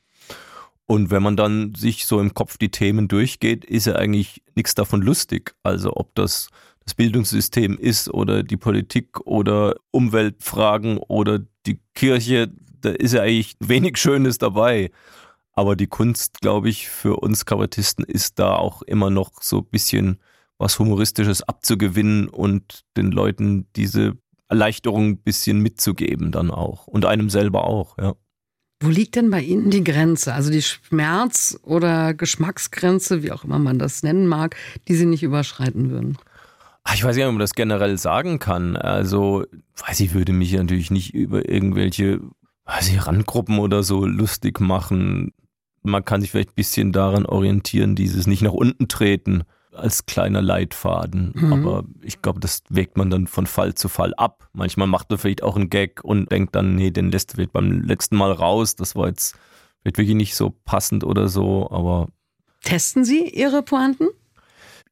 Und 0.84 1.10
wenn 1.10 1.22
man 1.22 1.38
dann 1.38 1.74
sich 1.74 2.04
so 2.04 2.20
im 2.20 2.34
Kopf 2.34 2.58
die 2.58 2.70
Themen 2.70 3.08
durchgeht, 3.08 3.64
ist 3.64 3.86
ja 3.86 3.94
eigentlich 3.94 4.42
nichts 4.54 4.74
davon 4.74 5.00
lustig. 5.00 5.54
Also 5.62 5.96
ob 5.96 6.14
das 6.14 6.48
das 6.84 6.92
Bildungssystem 6.92 7.78
ist 7.78 8.12
oder 8.12 8.42
die 8.42 8.58
Politik 8.58 9.20
oder 9.20 9.76
Umweltfragen 9.90 10.98
oder 10.98 11.38
die 11.64 11.80
Kirche, 11.94 12.52
da 12.82 12.90
ist 12.90 13.14
ja 13.14 13.22
eigentlich 13.22 13.56
wenig 13.58 13.96
Schönes 13.96 14.36
dabei. 14.36 14.90
Aber 15.54 15.76
die 15.76 15.86
Kunst, 15.86 16.40
glaube 16.40 16.68
ich, 16.68 16.88
für 16.88 17.16
uns 17.16 17.46
Kabarettisten 17.46 18.04
ist 18.04 18.38
da 18.38 18.56
auch 18.56 18.82
immer 18.82 19.10
noch 19.10 19.30
so 19.40 19.58
ein 19.58 19.66
bisschen 19.66 20.18
was 20.58 20.78
Humoristisches 20.78 21.42
abzugewinnen 21.42 22.28
und 22.28 22.82
den 22.96 23.10
Leuten 23.10 23.66
diese 23.76 24.14
Erleichterung 24.48 25.10
ein 25.10 25.18
bisschen 25.18 25.60
mitzugeben 25.60 26.32
dann 26.32 26.50
auch. 26.50 26.86
Und 26.86 27.04
einem 27.04 27.30
selber 27.30 27.64
auch, 27.64 27.96
ja. 27.98 28.14
Wo 28.80 28.88
liegt 28.88 29.14
denn 29.14 29.30
bei 29.30 29.40
Ihnen 29.40 29.70
die 29.70 29.84
Grenze? 29.84 30.34
Also 30.34 30.50
die 30.50 30.62
Schmerz- 30.62 31.58
oder 31.62 32.12
Geschmacksgrenze, 32.12 33.22
wie 33.22 33.32
auch 33.32 33.44
immer 33.44 33.58
man 33.58 33.78
das 33.78 34.02
nennen 34.02 34.26
mag, 34.26 34.56
die 34.88 34.94
Sie 34.94 35.06
nicht 35.06 35.22
überschreiten 35.22 35.90
würden? 35.90 36.18
Ich 36.92 37.02
weiß 37.02 37.16
nicht, 37.16 37.24
ob 37.24 37.32
man 37.32 37.40
das 37.40 37.54
generell 37.54 37.96
sagen 37.96 38.38
kann. 38.38 38.76
Also, 38.76 39.44
weiß 39.86 40.00
ich, 40.00 40.12
würde 40.12 40.32
mich 40.34 40.52
natürlich 40.52 40.90
nicht 40.90 41.14
über 41.14 41.48
irgendwelche, 41.48 42.20
weiß 42.66 42.88
ich, 42.88 43.06
Randgruppen 43.06 43.58
oder 43.58 43.82
so 43.82 44.04
lustig 44.04 44.60
machen 44.60 45.32
man 45.84 46.04
kann 46.04 46.20
sich 46.20 46.30
vielleicht 46.30 46.50
ein 46.50 46.56
bisschen 46.56 46.92
daran 46.92 47.26
orientieren, 47.26 47.94
dieses 47.94 48.26
nicht 48.26 48.42
nach 48.42 48.52
unten 48.52 48.88
treten 48.88 49.44
als 49.72 50.06
kleiner 50.06 50.40
Leitfaden. 50.40 51.32
Mhm. 51.34 51.52
Aber 51.52 51.84
ich 52.02 52.22
glaube, 52.22 52.40
das 52.40 52.62
wägt 52.68 52.96
man 52.96 53.10
dann 53.10 53.26
von 53.26 53.46
Fall 53.46 53.74
zu 53.74 53.88
Fall 53.88 54.14
ab. 54.14 54.48
Manchmal 54.52 54.86
macht 54.86 55.10
man 55.10 55.18
vielleicht 55.18 55.42
auch 55.42 55.56
einen 55.56 55.70
Gag 55.70 56.02
und 56.02 56.30
denkt 56.30 56.54
dann, 56.54 56.74
nee, 56.74 56.90
den 56.90 57.10
lässt 57.10 57.32
vielleicht 57.32 57.52
beim 57.52 57.82
letzten 57.82 58.16
Mal 58.16 58.32
raus. 58.32 58.76
Das 58.76 58.96
war 58.96 59.08
jetzt 59.08 59.36
vielleicht 59.82 59.98
wirklich 59.98 60.16
nicht 60.16 60.36
so 60.36 60.50
passend 60.64 61.04
oder 61.04 61.28
so, 61.28 61.70
aber. 61.70 62.08
Testen 62.62 63.04
Sie 63.04 63.28
Ihre 63.28 63.62
Pointen? 63.62 64.08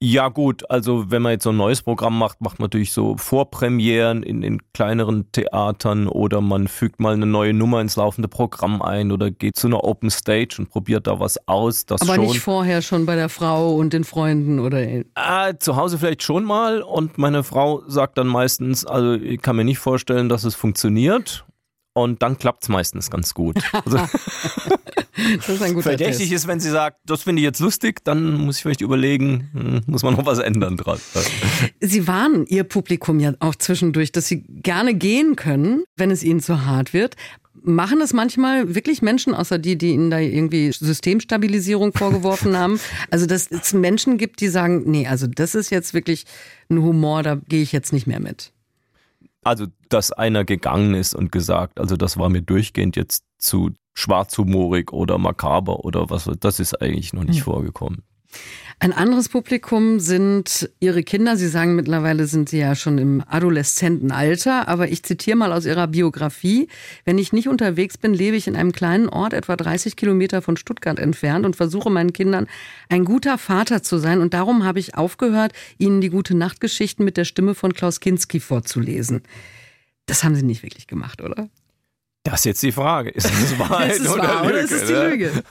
Ja 0.04 0.30
gut, 0.30 0.68
also 0.68 1.12
wenn 1.12 1.22
man 1.22 1.30
jetzt 1.30 1.44
so 1.44 1.50
ein 1.50 1.56
neues 1.56 1.80
Programm 1.80 2.18
macht, 2.18 2.40
macht 2.40 2.58
man 2.58 2.64
natürlich 2.64 2.90
so 2.90 3.16
Vorpremieren 3.16 4.24
in, 4.24 4.42
in 4.42 4.60
kleineren 4.72 5.30
Theatern 5.30 6.08
oder 6.08 6.40
man 6.40 6.66
fügt 6.66 6.98
mal 6.98 7.14
eine 7.14 7.24
neue 7.24 7.54
Nummer 7.54 7.80
ins 7.80 7.94
laufende 7.94 8.26
Programm 8.26 8.82
ein 8.82 9.12
oder 9.12 9.30
geht 9.30 9.54
zu 9.54 9.68
einer 9.68 9.84
Open 9.84 10.10
Stage 10.10 10.56
und 10.58 10.70
probiert 10.70 11.06
da 11.06 11.20
was 11.20 11.38
aus. 11.46 11.86
Das 11.86 12.02
Aber 12.02 12.16
schon. 12.16 12.24
nicht 12.24 12.40
vorher 12.40 12.82
schon 12.82 13.06
bei 13.06 13.14
der 13.14 13.28
Frau 13.28 13.76
und 13.76 13.92
den 13.92 14.02
Freunden 14.02 14.58
oder? 14.58 14.80
Äh, 14.80 15.04
zu 15.60 15.76
Hause 15.76 15.98
vielleicht 15.98 16.24
schon 16.24 16.42
mal 16.42 16.82
und 16.82 17.16
meine 17.16 17.44
Frau 17.44 17.84
sagt 17.86 18.18
dann 18.18 18.26
meistens, 18.26 18.84
also 18.84 19.12
ich 19.12 19.40
kann 19.40 19.54
mir 19.54 19.64
nicht 19.64 19.78
vorstellen, 19.78 20.28
dass 20.28 20.42
es 20.42 20.56
funktioniert 20.56 21.44
und 21.94 22.22
dann 22.22 22.38
klappt 22.38 22.62
es 22.64 22.68
meistens 22.68 23.10
ganz 23.10 23.34
gut. 23.34 23.56
Also, 23.72 23.98
das 25.36 25.48
ist 25.48 25.62
ein 25.62 25.74
guter 25.74 25.90
Verdächtig 25.90 26.30
Test. 26.30 26.32
ist, 26.32 26.46
wenn 26.46 26.60
sie 26.60 26.70
sagt, 26.70 26.98
das 27.04 27.22
finde 27.22 27.40
ich 27.40 27.44
jetzt 27.44 27.60
lustig, 27.60 28.04
dann 28.04 28.34
muss 28.34 28.56
ich 28.56 28.62
vielleicht 28.62 28.80
überlegen, 28.80 29.50
hm, 29.52 29.80
muss 29.86 30.02
man 30.02 30.14
noch 30.14 30.24
was 30.26 30.38
ändern 30.38 30.76
dran. 30.76 30.98
Sie 31.80 32.06
warnen 32.06 32.46
Ihr 32.46 32.64
Publikum 32.64 33.20
ja 33.20 33.34
auch 33.40 33.54
zwischendurch, 33.54 34.12
dass 34.12 34.28
Sie 34.28 34.42
gerne 34.42 34.94
gehen 34.94 35.36
können, 35.36 35.84
wenn 35.96 36.10
es 36.10 36.22
Ihnen 36.22 36.40
zu 36.40 36.64
hart 36.64 36.92
wird. 36.92 37.16
Machen 37.64 38.00
es 38.00 38.12
manchmal 38.12 38.74
wirklich 38.74 39.02
Menschen, 39.02 39.34
außer 39.34 39.58
die, 39.58 39.76
die 39.76 39.92
Ihnen 39.92 40.10
da 40.10 40.18
irgendwie 40.18 40.72
Systemstabilisierung 40.72 41.92
vorgeworfen 41.96 42.56
haben? 42.56 42.80
Also, 43.10 43.26
dass 43.26 43.50
es 43.50 43.74
Menschen 43.74 44.18
gibt, 44.18 44.40
die 44.40 44.48
sagen, 44.48 44.84
nee, 44.90 45.06
also 45.06 45.26
das 45.26 45.54
ist 45.54 45.70
jetzt 45.70 45.94
wirklich 45.94 46.24
ein 46.70 46.82
Humor, 46.82 47.22
da 47.22 47.38
gehe 47.48 47.62
ich 47.62 47.72
jetzt 47.72 47.92
nicht 47.92 48.06
mehr 48.06 48.20
mit. 48.20 48.52
Also, 49.44 49.66
dass 49.88 50.12
einer 50.12 50.44
gegangen 50.44 50.94
ist 50.94 51.14
und 51.14 51.32
gesagt, 51.32 51.80
also 51.80 51.96
das 51.96 52.16
war 52.16 52.28
mir 52.28 52.42
durchgehend 52.42 52.96
jetzt 52.96 53.24
zu 53.38 53.70
schwarzhumorig 53.94 54.92
oder 54.92 55.18
makaber 55.18 55.84
oder 55.84 56.10
was, 56.10 56.30
das 56.40 56.60
ist 56.60 56.80
eigentlich 56.80 57.12
noch 57.12 57.24
nicht 57.24 57.38
hm. 57.38 57.44
vorgekommen. 57.44 58.02
Ein 58.82 58.92
anderes 58.92 59.28
Publikum 59.28 60.00
sind 60.00 60.68
Ihre 60.80 61.04
Kinder. 61.04 61.36
Sie 61.36 61.46
sagen, 61.46 61.76
mittlerweile 61.76 62.26
sind 62.26 62.48
Sie 62.48 62.58
ja 62.58 62.74
schon 62.74 62.98
im 62.98 63.22
Adoleszentenalter. 63.28 64.66
Aber 64.66 64.88
ich 64.88 65.04
zitiere 65.04 65.36
mal 65.36 65.52
aus 65.52 65.66
Ihrer 65.66 65.86
Biografie. 65.86 66.66
Wenn 67.04 67.16
ich 67.16 67.32
nicht 67.32 67.46
unterwegs 67.46 67.96
bin, 67.96 68.12
lebe 68.12 68.36
ich 68.36 68.48
in 68.48 68.56
einem 68.56 68.72
kleinen 68.72 69.08
Ort, 69.08 69.34
etwa 69.34 69.54
30 69.54 69.94
Kilometer 69.94 70.42
von 70.42 70.56
Stuttgart 70.56 70.98
entfernt 70.98 71.46
und 71.46 71.54
versuche 71.54 71.90
meinen 71.90 72.12
Kindern 72.12 72.48
ein 72.88 73.04
guter 73.04 73.38
Vater 73.38 73.84
zu 73.84 73.98
sein. 73.98 74.20
Und 74.20 74.34
darum 74.34 74.64
habe 74.64 74.80
ich 74.80 74.96
aufgehört, 74.96 75.52
Ihnen 75.78 76.00
die 76.00 76.10
gute 76.10 76.34
Nachtgeschichten 76.34 77.04
mit 77.04 77.16
der 77.16 77.24
Stimme 77.24 77.54
von 77.54 77.74
Klaus 77.74 78.00
Kinski 78.00 78.40
vorzulesen. 78.40 79.22
Das 80.06 80.24
haben 80.24 80.34
Sie 80.34 80.42
nicht 80.42 80.64
wirklich 80.64 80.88
gemacht, 80.88 81.22
oder? 81.22 81.48
Das 82.24 82.40
ist 82.40 82.44
jetzt 82.44 82.62
die 82.62 82.72
Frage. 82.72 83.10
Ist 83.10 83.26
das 83.26 83.58
Wahrheit 83.58 83.96
ist 83.96 84.08
oder, 84.08 84.22
wahr, 84.22 84.42
Lüge, 84.42 84.54
oder 84.54 84.60
ist 84.60 84.72
es 84.72 84.86
die 84.86 84.92
ne? 84.92 85.08
Lüge? 85.08 85.42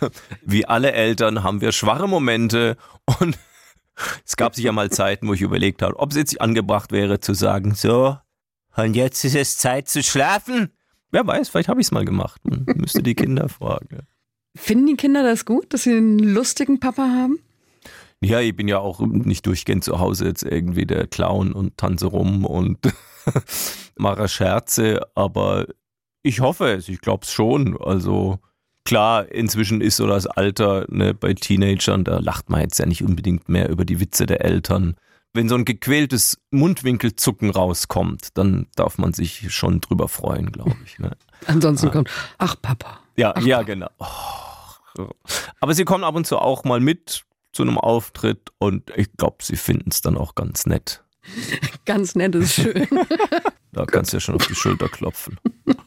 Wie 0.43 0.65
alle 0.65 0.93
Eltern 0.93 1.43
haben 1.43 1.61
wir 1.61 1.71
schwache 1.71 2.07
Momente 2.07 2.77
und 3.19 3.37
es 4.25 4.37
gab 4.37 4.55
sicher 4.55 4.71
mal 4.71 4.89
Zeiten, 4.89 5.27
wo 5.27 5.33
ich 5.33 5.41
überlegt 5.41 5.81
habe, 5.81 5.99
ob 5.99 6.11
es 6.11 6.17
jetzt 6.17 6.39
angebracht 6.39 6.91
wäre 6.91 7.19
zu 7.19 7.33
sagen, 7.33 7.75
so, 7.75 8.17
und 8.77 8.95
jetzt 8.95 9.23
ist 9.25 9.35
es 9.35 9.57
Zeit 9.57 9.89
zu 9.89 10.01
schlafen. 10.01 10.69
Wer 11.11 11.27
weiß, 11.27 11.49
vielleicht 11.49 11.67
habe 11.67 11.81
ich 11.81 11.87
es 11.87 11.91
mal 11.91 12.05
gemacht. 12.05 12.41
Man 12.45 12.65
müsste 12.75 13.03
die 13.03 13.15
Kinder 13.15 13.49
fragen. 13.49 14.07
Finden 14.55 14.87
die 14.87 14.95
Kinder 14.95 15.23
das 15.23 15.45
gut, 15.45 15.73
dass 15.73 15.83
sie 15.83 15.95
einen 15.95 16.19
lustigen 16.19 16.79
Papa 16.79 17.03
haben? 17.03 17.39
Ja, 18.23 18.39
ich 18.39 18.55
bin 18.55 18.67
ja 18.67 18.77
auch 18.77 18.99
nicht 18.99 19.45
durchgehend 19.45 19.83
zu 19.83 19.99
Hause 19.99 20.25
jetzt 20.25 20.43
irgendwie 20.43 20.85
der 20.85 21.07
Clown 21.07 21.53
und 21.53 21.77
tanze 21.77 22.05
rum 22.05 22.45
und 22.45 22.77
mache 23.97 24.27
Scherze, 24.27 25.01
aber 25.15 25.65
ich 26.23 26.39
hoffe 26.41 26.71
es, 26.71 26.89
ich 26.89 27.01
glaube 27.01 27.23
es 27.23 27.31
schon. 27.31 27.77
Also 27.79 28.39
klar, 28.85 29.31
inzwischen 29.31 29.81
ist 29.81 29.97
so 29.97 30.07
das 30.07 30.27
Alter 30.27 30.85
ne, 30.89 31.13
bei 31.13 31.33
Teenagern, 31.33 32.03
da 32.03 32.19
lacht 32.19 32.49
man 32.49 32.61
jetzt 32.61 32.79
ja 32.79 32.85
nicht 32.85 33.03
unbedingt 33.03 33.49
mehr 33.49 33.69
über 33.69 33.85
die 33.85 33.99
Witze 33.99 34.25
der 34.25 34.43
Eltern. 34.43 34.95
Wenn 35.33 35.47
so 35.47 35.55
ein 35.55 35.65
gequältes 35.65 36.41
Mundwinkelzucken 36.51 37.51
rauskommt, 37.51 38.37
dann 38.37 38.67
darf 38.75 38.97
man 38.97 39.13
sich 39.13 39.53
schon 39.53 39.79
drüber 39.79 40.09
freuen, 40.09 40.51
glaube 40.51 40.75
ich. 40.85 40.99
Ne? 40.99 41.15
Ansonsten 41.47 41.87
ah. 41.87 41.91
kommt, 41.91 42.09
ach 42.37 42.55
Papa. 42.61 42.99
Ja, 43.15 43.33
ach, 43.35 43.41
ja, 43.41 43.57
Papa. 43.57 43.67
genau. 43.67 43.89
Oh. 43.99 45.07
Aber 45.61 45.73
sie 45.73 45.85
kommen 45.85 46.03
ab 46.03 46.15
und 46.15 46.27
zu 46.27 46.37
auch 46.37 46.65
mal 46.65 46.81
mit 46.81 47.23
zu 47.53 47.63
einem 47.63 47.77
Auftritt 47.77 48.49
und 48.59 48.91
ich 48.95 49.11
glaube, 49.13 49.37
sie 49.41 49.55
finden 49.55 49.89
es 49.89 50.01
dann 50.01 50.17
auch 50.17 50.35
ganz 50.35 50.65
nett. 50.65 51.03
Ganz 51.85 52.15
nett 52.15 52.35
ist 52.35 52.53
schön. 52.53 52.87
Da 53.73 53.85
kannst 53.85 54.11
du 54.11 54.17
ja 54.17 54.21
schon 54.21 54.35
auf 54.35 54.45
die 54.47 54.55
Schulter 54.55 54.89
klopfen. 54.89 55.37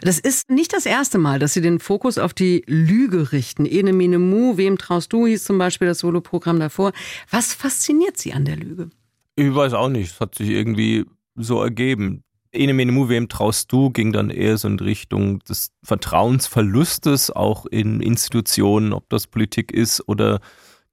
Das 0.00 0.18
ist 0.18 0.50
nicht 0.50 0.72
das 0.72 0.86
erste 0.86 1.18
Mal, 1.18 1.38
dass 1.38 1.52
Sie 1.52 1.60
den 1.60 1.78
Fokus 1.78 2.16
auf 2.16 2.32
die 2.32 2.64
Lüge 2.66 3.32
richten. 3.32 3.66
Ene 3.66 3.92
Mine 3.92 4.18
Mu, 4.18 4.56
Wem 4.56 4.78
traust 4.78 5.12
du, 5.12 5.26
hieß 5.26 5.44
zum 5.44 5.58
Beispiel 5.58 5.88
das 5.88 5.98
Soloprogramm 5.98 6.58
davor. 6.58 6.92
Was 7.30 7.52
fasziniert 7.52 8.16
Sie 8.16 8.32
an 8.32 8.44
der 8.44 8.56
Lüge? 8.56 8.90
Ich 9.36 9.54
weiß 9.54 9.74
auch 9.74 9.88
nicht. 9.88 10.12
Es 10.12 10.20
hat 10.20 10.34
sich 10.36 10.48
irgendwie 10.48 11.04
so 11.34 11.62
ergeben. 11.62 12.24
Ene 12.52 12.74
Mene 12.74 12.92
Mu, 12.92 13.08
Wem 13.08 13.28
traust 13.28 13.72
du, 13.72 13.90
ging 13.90 14.12
dann 14.12 14.28
eher 14.28 14.58
so 14.58 14.68
in 14.68 14.78
Richtung 14.78 15.38
des 15.40 15.70
Vertrauensverlustes, 15.82 17.30
auch 17.30 17.64
in 17.66 18.00
Institutionen, 18.00 18.92
ob 18.92 19.08
das 19.08 19.26
Politik 19.26 19.72
ist 19.72 20.06
oder 20.06 20.40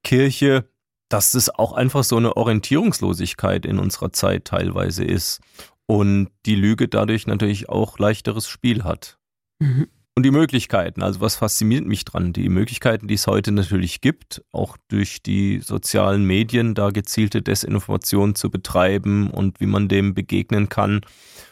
Kirche. 0.02 0.64
Dass 1.10 1.34
es 1.34 1.50
auch 1.50 1.72
einfach 1.72 2.04
so 2.04 2.16
eine 2.16 2.36
Orientierungslosigkeit 2.36 3.66
in 3.66 3.78
unserer 3.78 4.12
Zeit 4.12 4.46
teilweise 4.46 5.04
ist 5.04 5.40
und 5.86 6.30
die 6.46 6.54
Lüge 6.54 6.88
dadurch 6.88 7.26
natürlich 7.26 7.68
auch 7.68 7.98
leichteres 7.98 8.48
Spiel 8.48 8.84
hat. 8.84 9.18
Mhm. 9.58 9.88
Und 10.16 10.24
die 10.24 10.30
Möglichkeiten, 10.30 11.02
also 11.02 11.20
was 11.20 11.36
fasziniert 11.36 11.86
mich 11.86 12.04
dran? 12.04 12.32
Die 12.32 12.48
Möglichkeiten, 12.48 13.08
die 13.08 13.14
es 13.14 13.26
heute 13.26 13.52
natürlich 13.52 14.00
gibt, 14.00 14.42
auch 14.52 14.76
durch 14.88 15.22
die 15.22 15.60
sozialen 15.60 16.24
Medien, 16.24 16.74
da 16.74 16.90
gezielte 16.90 17.42
Desinformation 17.42 18.34
zu 18.34 18.50
betreiben 18.50 19.30
und 19.30 19.60
wie 19.60 19.66
man 19.66 19.88
dem 19.88 20.14
begegnen 20.14 20.68
kann. 20.68 21.00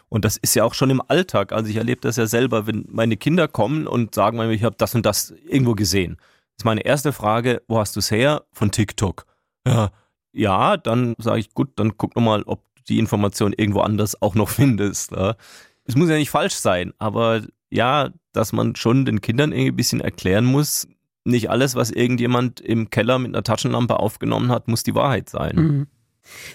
Und 0.09 0.25
das 0.25 0.37
ist 0.37 0.55
ja 0.55 0.65
auch 0.65 0.75
schon 0.75 0.91
im 0.91 1.03
Alltag. 1.09 1.53
Also 1.53 1.71
ich 1.71 1.77
erlebe 1.77 2.01
das 2.01 2.17
ja 2.17 2.27
selber, 2.27 2.67
wenn 2.67 2.85
meine 2.89 3.17
Kinder 3.17 3.49
kommen 3.49 3.87
und 3.87 4.15
sagen, 4.15 4.39
ich 4.51 4.65
habe 4.65 4.77
das 4.79 4.95
und 4.95 5.05
das 5.05 5.35
irgendwo 5.47 5.75
gesehen. 5.75 6.17
Das 6.17 6.63
ist 6.63 6.65
meine 6.65 6.85
erste 6.85 7.13
Frage, 7.13 7.63
wo 7.69 7.79
hast 7.79 7.97
du 7.97 8.01
es 8.01 8.11
her? 8.11 8.45
Von 8.53 8.71
TikTok. 8.71 9.28
Ja, 9.69 9.91
ja 10.33 10.77
dann 10.77 11.15
sage 11.19 11.41
ich, 11.41 11.55
gut, 11.55 11.71
dann 11.77 11.97
guck 11.97 12.17
nochmal, 12.17 12.43
ob 12.45 12.63
du 12.77 12.83
die 12.89 12.99
Information 12.99 13.53
irgendwo 13.53 13.81
anders 13.81 14.21
auch 14.21 14.35
noch 14.35 14.49
findest. 14.49 15.13
Ja. 15.13 15.37
Es 15.85 15.97
muss 15.97 16.09
ja 16.09 16.17
nicht 16.17 16.31
falsch 16.31 16.55
sein, 16.55 16.93
aber 16.99 17.43
ja, 17.71 18.11
dass 18.33 18.53
man 18.53 18.77
schon 18.77 19.05
den 19.05 19.21
Kindern 19.21 19.53
irgendwie 19.53 19.73
ein 19.73 19.77
bisschen 19.77 20.01
erklären 20.01 20.45
muss, 20.45 20.89
nicht 21.25 21.51
alles, 21.51 21.75
was 21.75 21.91
irgendjemand 21.91 22.61
im 22.61 22.91
Keller 22.91 23.19
mit 23.19 23.35
einer 23.35 23.43
Taschenlampe 23.43 23.99
aufgenommen 23.99 24.51
hat, 24.51 24.69
muss 24.69 24.83
die 24.83 24.95
Wahrheit 24.95 25.29
sein. 25.29 25.57
Mhm. 25.57 25.87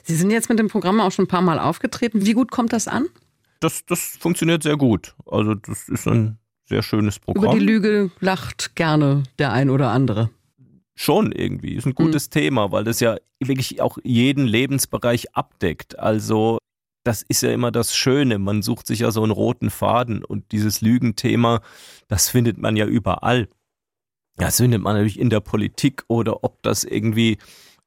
Sie 0.04 0.15
sind 0.15 0.32
jetzt 0.32 0.49
mit 0.49 0.60
dem 0.60 0.67
Programm 0.67 0.99
auch 0.99 1.12
schon 1.12 1.26
ein 1.26 1.30
paar 1.30 1.41
Mal 1.41 1.60
aufgetreten. 1.60 2.26
Wie 2.26 2.34
gut 2.34 2.52
kommt 2.52 2.73
das 2.73 2.88
an? 2.88 3.08
Das, 3.60 3.86
das 3.86 4.17
funktioniert 4.19 4.63
sehr 4.63 4.78
gut. 4.78 5.15
Also 5.26 5.56
das 5.56 5.89
ist 5.89 6.08
ein 6.08 6.38
sehr 6.65 6.84
schönes 6.84 7.19
Programm. 7.19 7.45
Über 7.45 7.54
die 7.54 7.65
Lüge 7.65 8.12
lacht 8.19 8.76
gerne 8.76 9.23
der 9.39 9.52
ein 9.52 9.69
oder 9.69 9.91
andere. 9.91 10.30
Schon 10.95 11.32
irgendwie. 11.32 11.73
Ist 11.73 11.88
ein 11.88 11.95
gutes 11.95 12.27
mhm. 12.27 12.32
Thema, 12.32 12.71
weil 12.71 12.84
das 12.84 12.99
ja 12.99 13.17
wirklich 13.39 13.82
auch 13.82 13.97
jeden 14.03 14.45
Lebensbereich 14.45 15.36
abdeckt. 15.36 15.97
Also 15.97 16.60
das 17.03 17.23
ist 17.23 17.41
ja 17.41 17.51
immer 17.51 17.71
das 17.71 17.95
Schöne. 17.95 18.39
Man 18.39 18.62
sucht 18.62 18.88
sich 18.88 18.99
ja 18.99 19.12
so 19.12 19.23
einen 19.23 19.32
roten 19.32 19.69
Faden 19.69 20.23
und 20.23 20.51
dieses 20.51 20.82
Lügenthema, 20.82 21.62
das 22.08 22.29
findet 22.29 22.58
man 22.58 22.75
ja 22.75 22.86
überall. 22.86 23.49
Das 24.38 24.58
findet 24.58 24.82
man 24.82 24.93
natürlich 24.93 25.19
in 25.19 25.29
der 25.29 25.41
Politik 25.41 26.03
oder 26.08 26.43
ob 26.43 26.63
das 26.63 26.84
irgendwie 26.84 27.38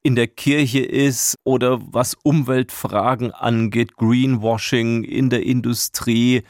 in 0.03 0.15
der 0.15 0.27
Kirche 0.27 0.79
ist 0.79 1.35
oder 1.43 1.81
was 1.81 2.15
Umweltfragen 2.23 3.31
angeht, 3.31 3.97
Greenwashing 3.97 5.03
in 5.03 5.29
der 5.29 5.43
Industrie. 5.43 6.43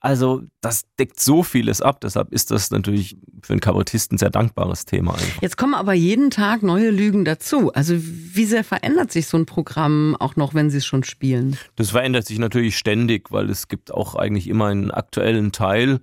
Also 0.00 0.42
das 0.60 0.84
deckt 0.98 1.18
so 1.18 1.42
vieles 1.42 1.82
ab, 1.82 2.00
deshalb 2.00 2.32
ist 2.32 2.52
das 2.52 2.70
natürlich 2.70 3.16
für 3.42 3.52
einen 3.52 3.60
Kabarettisten 3.60 4.14
ein 4.14 4.18
sehr 4.18 4.30
dankbares 4.30 4.84
Thema. 4.84 5.14
Einfach. 5.14 5.42
Jetzt 5.42 5.56
kommen 5.56 5.74
aber 5.74 5.92
jeden 5.92 6.30
Tag 6.30 6.62
neue 6.62 6.90
Lügen 6.90 7.24
dazu. 7.24 7.72
Also 7.72 7.94
wie 7.98 8.44
sehr 8.44 8.62
verändert 8.62 9.10
sich 9.10 9.26
so 9.26 9.36
ein 9.36 9.46
Programm 9.46 10.16
auch 10.20 10.36
noch, 10.36 10.54
wenn 10.54 10.70
Sie 10.70 10.78
es 10.78 10.86
schon 10.86 11.02
spielen? 11.02 11.58
Das 11.74 11.90
verändert 11.90 12.26
sich 12.26 12.38
natürlich 12.38 12.78
ständig, 12.78 13.32
weil 13.32 13.50
es 13.50 13.66
gibt 13.66 13.92
auch 13.92 14.14
eigentlich 14.14 14.46
immer 14.46 14.66
einen 14.66 14.92
aktuellen 14.92 15.50
Teil, 15.50 15.98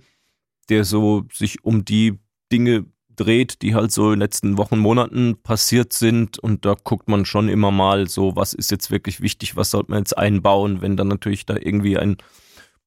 der 0.68 0.84
so 0.84 1.24
sich 1.32 1.64
um 1.64 1.86
die 1.86 2.18
Dinge 2.52 2.84
dreht, 3.16 3.62
die 3.62 3.74
halt 3.74 3.92
so 3.92 4.08
in 4.08 4.16
den 4.16 4.20
letzten 4.20 4.58
Wochen, 4.58 4.78
Monaten 4.78 5.36
passiert 5.42 5.94
sind. 5.94 6.38
Und 6.38 6.66
da 6.66 6.74
guckt 6.84 7.08
man 7.08 7.24
schon 7.24 7.48
immer 7.48 7.70
mal 7.70 8.08
so, 8.08 8.36
was 8.36 8.52
ist 8.52 8.70
jetzt 8.70 8.90
wirklich 8.90 9.22
wichtig, 9.22 9.56
was 9.56 9.70
sollte 9.70 9.90
man 9.90 10.00
jetzt 10.00 10.16
einbauen, 10.18 10.82
wenn 10.82 10.98
dann 10.98 11.08
natürlich 11.08 11.46
da 11.46 11.56
irgendwie 11.56 11.96
ein 11.96 12.18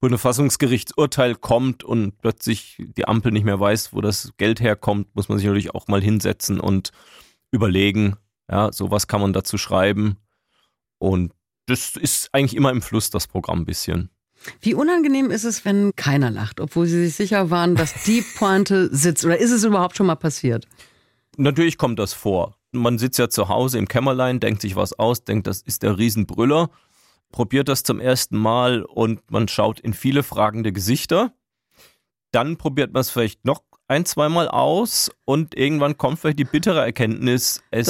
Bundesverfassungsgerichtsurteil 0.00 1.34
kommt 1.34 1.84
und 1.84 2.18
plötzlich 2.18 2.76
die 2.96 3.06
Ampel 3.06 3.32
nicht 3.32 3.44
mehr 3.44 3.60
weiß, 3.60 3.92
wo 3.92 4.00
das 4.00 4.32
Geld 4.38 4.60
herkommt, 4.60 5.14
muss 5.14 5.28
man 5.28 5.38
sich 5.38 5.46
natürlich 5.46 5.74
auch 5.74 5.88
mal 5.88 6.00
hinsetzen 6.00 6.58
und 6.58 6.90
überlegen, 7.50 8.16
ja, 8.50 8.72
sowas 8.72 9.06
kann 9.06 9.20
man 9.20 9.32
dazu 9.32 9.58
schreiben. 9.58 10.16
Und 10.98 11.32
das 11.66 11.96
ist 11.96 12.30
eigentlich 12.32 12.56
immer 12.56 12.70
im 12.70 12.82
Fluss, 12.82 13.10
das 13.10 13.26
Programm 13.26 13.60
ein 13.60 13.66
bisschen. 13.66 14.10
Wie 14.60 14.74
unangenehm 14.74 15.30
ist 15.30 15.44
es, 15.44 15.66
wenn 15.66 15.94
keiner 15.96 16.30
lacht, 16.30 16.60
obwohl 16.60 16.86
Sie 16.86 17.04
sich 17.04 17.14
sicher 17.14 17.50
waren, 17.50 17.74
dass 17.74 18.02
die 18.04 18.24
Pointe 18.38 18.88
sitzt? 18.94 19.24
Oder 19.24 19.38
ist 19.38 19.50
es 19.50 19.64
überhaupt 19.64 19.96
schon 19.96 20.06
mal 20.06 20.16
passiert? 20.16 20.66
Natürlich 21.36 21.76
kommt 21.76 21.98
das 21.98 22.14
vor. 22.14 22.56
Man 22.72 22.98
sitzt 22.98 23.18
ja 23.18 23.28
zu 23.28 23.48
Hause 23.48 23.78
im 23.78 23.86
Kämmerlein, 23.86 24.40
denkt 24.40 24.62
sich 24.62 24.76
was 24.76 24.98
aus, 24.98 25.24
denkt, 25.24 25.46
das 25.46 25.60
ist 25.62 25.82
der 25.82 25.98
Riesenbrüller 25.98 26.70
probiert 27.30 27.68
das 27.68 27.82
zum 27.82 28.00
ersten 28.00 28.36
Mal 28.36 28.82
und 28.82 29.30
man 29.30 29.48
schaut 29.48 29.80
in 29.80 29.94
viele 29.94 30.22
fragende 30.22 30.72
Gesichter. 30.72 31.32
Dann 32.32 32.56
probiert 32.56 32.92
man 32.92 33.00
es 33.00 33.10
vielleicht 33.10 33.44
noch 33.44 33.62
ein, 33.88 34.04
zweimal 34.04 34.48
aus 34.48 35.10
und 35.24 35.56
irgendwann 35.56 35.98
kommt 35.98 36.20
vielleicht 36.20 36.38
die 36.38 36.44
bittere 36.44 36.80
Erkenntnis, 36.80 37.62
es. 37.72 37.86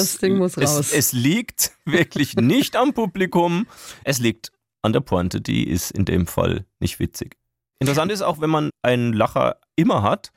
Es, 0.90 0.92
es 0.92 1.12
liegt 1.12 1.72
wirklich 1.84 2.36
nicht 2.36 2.74
am 2.74 2.94
Publikum, 2.94 3.66
es 4.04 4.18
liegt 4.18 4.50
an 4.80 4.94
der 4.94 5.00
Pointe, 5.00 5.42
die 5.42 5.68
ist 5.68 5.90
in 5.90 6.06
dem 6.06 6.26
Fall 6.26 6.64
nicht 6.78 6.98
witzig. 7.00 7.36
Interessant 7.80 8.10
ist 8.12 8.22
auch, 8.22 8.40
wenn 8.40 8.48
man 8.48 8.70
einen 8.82 9.12
Lacher 9.12 9.60
immer 9.76 10.02
hat 10.02 10.32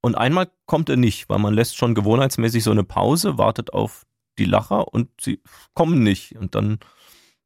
und 0.00 0.16
einmal 0.16 0.48
kommt 0.66 0.88
er 0.88 0.96
nicht, 0.96 1.28
weil 1.28 1.38
man 1.38 1.54
lässt 1.54 1.76
schon 1.76 1.94
gewohnheitsmäßig 1.94 2.62
so 2.62 2.70
eine 2.70 2.84
Pause, 2.84 3.36
wartet 3.36 3.72
auf 3.72 4.06
die 4.38 4.44
Lacher 4.44 4.92
und 4.92 5.08
sie 5.20 5.40
kommen 5.74 6.04
nicht 6.04 6.36
und 6.36 6.54
dann 6.54 6.78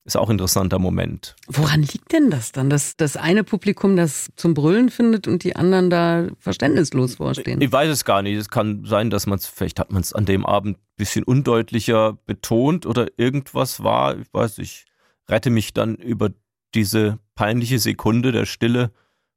ist 0.09 0.17
auch 0.17 0.29
ein 0.29 0.33
interessanter 0.33 0.79
Moment. 0.79 1.37
Woran 1.49 1.83
liegt 1.83 2.13
denn 2.13 2.31
das 2.31 2.51
dann, 2.51 2.71
dass 2.71 2.97
das 2.97 3.19
eine 3.19 3.45
Publikum 3.45 3.95
das 3.95 4.31
zum 4.37 4.55
Brüllen 4.55 4.89
findet 4.89 5.29
und 5.29 5.45
die 5.45 5.55
anderen 5.55 5.91
da 5.91 6.29
verständnislos 6.39 7.17
vorstehen? 7.17 7.61
Ich 7.61 7.71
weiß 7.71 7.91
es 7.91 8.07
gar 8.07 8.23
nicht. 8.23 8.37
Es 8.37 8.49
kann 8.49 8.87
sein, 8.87 9.11
dass 9.11 9.27
man 9.27 9.39
es, 9.39 9.47
vielleicht 9.47 9.79
hat 9.79 9.93
man 9.93 10.01
es 10.01 10.15
an 10.15 10.25
dem 10.25 10.47
Abend 10.47 10.79
ein 10.79 10.97
bisschen 10.97 11.25
undeutlicher 11.25 12.15
betont 12.25 12.87
oder 12.87 13.09
irgendwas 13.19 13.85
war. 13.85 14.19
Ich 14.19 14.27
weiß, 14.33 14.59
ich 14.59 14.87
rette 15.29 15.51
mich 15.51 15.75
dann 15.75 15.97
über 15.97 16.31
diese 16.75 17.19
peinliche 17.35 17.79
Sekunde 17.79 18.33
der 18.33 18.47
Stille 18.47 18.91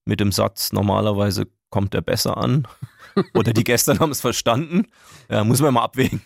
mit 0.06 0.22
dem 0.22 0.32
Satz, 0.32 0.72
normalerweise 0.72 1.48
kommt 1.70 1.94
er 1.94 2.02
besser 2.02 2.38
an. 2.38 2.66
oder 3.34 3.52
die 3.52 3.66
gestern 3.66 4.00
haben 4.00 4.12
es 4.12 4.22
verstanden. 4.22 4.88
Ja, 5.30 5.44
muss 5.44 5.62
man 5.62 5.74
mal 5.74 5.84
abwägen. 5.84 6.22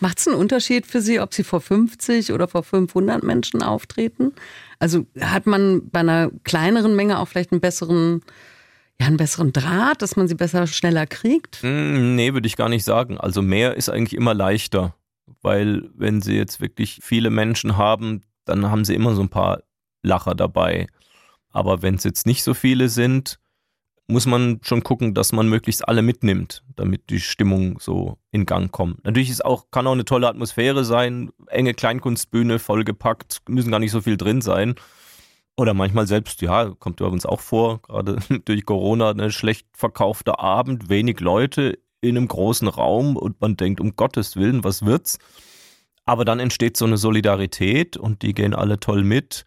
Macht 0.00 0.18
es 0.18 0.28
einen 0.28 0.36
Unterschied 0.36 0.86
für 0.86 1.00
Sie, 1.00 1.20
ob 1.20 1.34
Sie 1.34 1.44
vor 1.44 1.60
50 1.60 2.32
oder 2.32 2.48
vor 2.48 2.62
500 2.62 3.22
Menschen 3.22 3.62
auftreten? 3.62 4.32
Also 4.78 5.06
hat 5.20 5.46
man 5.46 5.88
bei 5.90 6.00
einer 6.00 6.30
kleineren 6.44 6.96
Menge 6.96 7.18
auch 7.18 7.28
vielleicht 7.28 7.52
einen 7.52 7.60
besseren, 7.60 8.22
ja, 8.98 9.06
einen 9.06 9.18
besseren 9.18 9.52
Draht, 9.52 10.02
dass 10.02 10.16
man 10.16 10.26
sie 10.26 10.34
besser, 10.34 10.66
schneller 10.66 11.06
kriegt? 11.06 11.62
Mm, 11.62 12.14
nee, 12.14 12.32
würde 12.32 12.46
ich 12.46 12.56
gar 12.56 12.68
nicht 12.68 12.84
sagen. 12.84 13.18
Also 13.18 13.42
mehr 13.42 13.76
ist 13.76 13.90
eigentlich 13.90 14.16
immer 14.16 14.34
leichter, 14.34 14.94
weil 15.42 15.90
wenn 15.94 16.22
Sie 16.22 16.34
jetzt 16.34 16.60
wirklich 16.60 17.00
viele 17.02 17.30
Menschen 17.30 17.76
haben, 17.76 18.22
dann 18.46 18.70
haben 18.70 18.84
Sie 18.84 18.94
immer 18.94 19.14
so 19.14 19.22
ein 19.22 19.28
paar 19.28 19.62
Lacher 20.02 20.34
dabei. 20.34 20.86
Aber 21.50 21.82
wenn 21.82 21.96
es 21.96 22.04
jetzt 22.04 22.26
nicht 22.26 22.42
so 22.42 22.54
viele 22.54 22.88
sind, 22.88 23.38
muss 24.10 24.26
man 24.26 24.60
schon 24.62 24.82
gucken, 24.82 25.14
dass 25.14 25.32
man 25.32 25.48
möglichst 25.48 25.88
alle 25.88 26.02
mitnimmt, 26.02 26.62
damit 26.76 27.10
die 27.10 27.20
Stimmung 27.20 27.78
so 27.80 28.18
in 28.30 28.46
Gang 28.46 28.70
kommt. 28.70 29.04
Natürlich 29.04 29.30
ist 29.30 29.44
auch, 29.44 29.70
kann 29.70 29.86
auch 29.86 29.92
eine 29.92 30.04
tolle 30.04 30.28
Atmosphäre 30.28 30.84
sein, 30.84 31.30
enge 31.46 31.74
Kleinkunstbühne, 31.74 32.58
vollgepackt, 32.58 33.42
müssen 33.48 33.70
gar 33.70 33.78
nicht 33.78 33.92
so 33.92 34.00
viel 34.00 34.16
drin 34.16 34.40
sein. 34.40 34.74
Oder 35.56 35.74
manchmal 35.74 36.06
selbst, 36.06 36.40
ja, 36.42 36.72
kommt 36.78 37.00
uns 37.00 37.26
auch 37.26 37.40
vor, 37.40 37.82
gerade 37.82 38.18
durch 38.44 38.64
Corona, 38.64 39.10
ein 39.10 39.30
schlecht 39.30 39.66
verkaufter 39.72 40.40
Abend, 40.40 40.88
wenig 40.88 41.20
Leute 41.20 41.78
in 42.00 42.16
einem 42.16 42.28
großen 42.28 42.68
Raum 42.68 43.16
und 43.16 43.40
man 43.40 43.56
denkt, 43.56 43.80
um 43.80 43.94
Gottes 43.96 44.36
Willen, 44.36 44.64
was 44.64 44.84
wird's? 44.84 45.18
Aber 46.04 46.24
dann 46.24 46.40
entsteht 46.40 46.76
so 46.76 46.86
eine 46.86 46.96
Solidarität 46.96 47.96
und 47.96 48.22
die 48.22 48.34
gehen 48.34 48.54
alle 48.54 48.80
toll 48.80 49.04
mit 49.04 49.44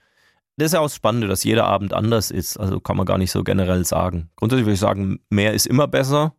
das 0.57 0.67
ist 0.67 0.73
ja 0.73 0.79
auch 0.79 0.85
das 0.85 0.95
Spannende, 0.95 1.27
dass 1.27 1.43
jeder 1.43 1.65
Abend 1.65 1.93
anders 1.93 2.31
ist. 2.31 2.57
Also 2.57 2.79
kann 2.79 2.97
man 2.97 3.05
gar 3.05 3.17
nicht 3.17 3.31
so 3.31 3.43
generell 3.43 3.85
sagen. 3.85 4.29
Grundsätzlich 4.35 4.65
würde 4.65 4.73
ich 4.75 4.79
sagen, 4.79 5.19
mehr 5.29 5.53
ist 5.53 5.65
immer 5.65 5.87
besser. 5.87 6.35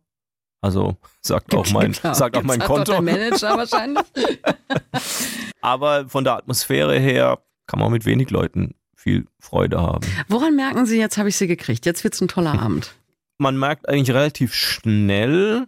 Also 0.61 0.97
sagt 1.21 1.53
auch 1.53 1.69
mein, 1.71 1.91
Klar. 1.91 2.15
sagt 2.15 2.37
auch 2.37 2.43
mein 2.43 2.59
Konto. 2.59 2.93
Auch 2.93 3.01
der 3.01 3.01
Manager 3.01 3.57
wahrscheinlich. 3.57 4.05
Aber 5.61 6.07
von 6.07 6.23
der 6.23 6.37
Atmosphäre 6.37 6.97
her 6.97 7.39
kann 7.67 7.79
man 7.79 7.91
mit 7.91 8.05
wenig 8.05 8.29
Leuten 8.29 8.75
viel 8.95 9.27
Freude 9.39 9.81
haben. 9.81 10.07
Woran 10.29 10.55
merken 10.55 10.85
Sie, 10.85 10.97
jetzt 10.97 11.17
habe 11.17 11.29
ich 11.29 11.37
Sie 11.37 11.47
gekriegt, 11.47 11.85
jetzt 11.85 12.03
wird 12.03 12.13
es 12.13 12.21
ein 12.21 12.27
toller 12.27 12.59
Abend? 12.59 12.95
Man 13.37 13.59
merkt 13.59 13.89
eigentlich 13.89 14.15
relativ 14.15 14.53
schnell, 14.53 15.67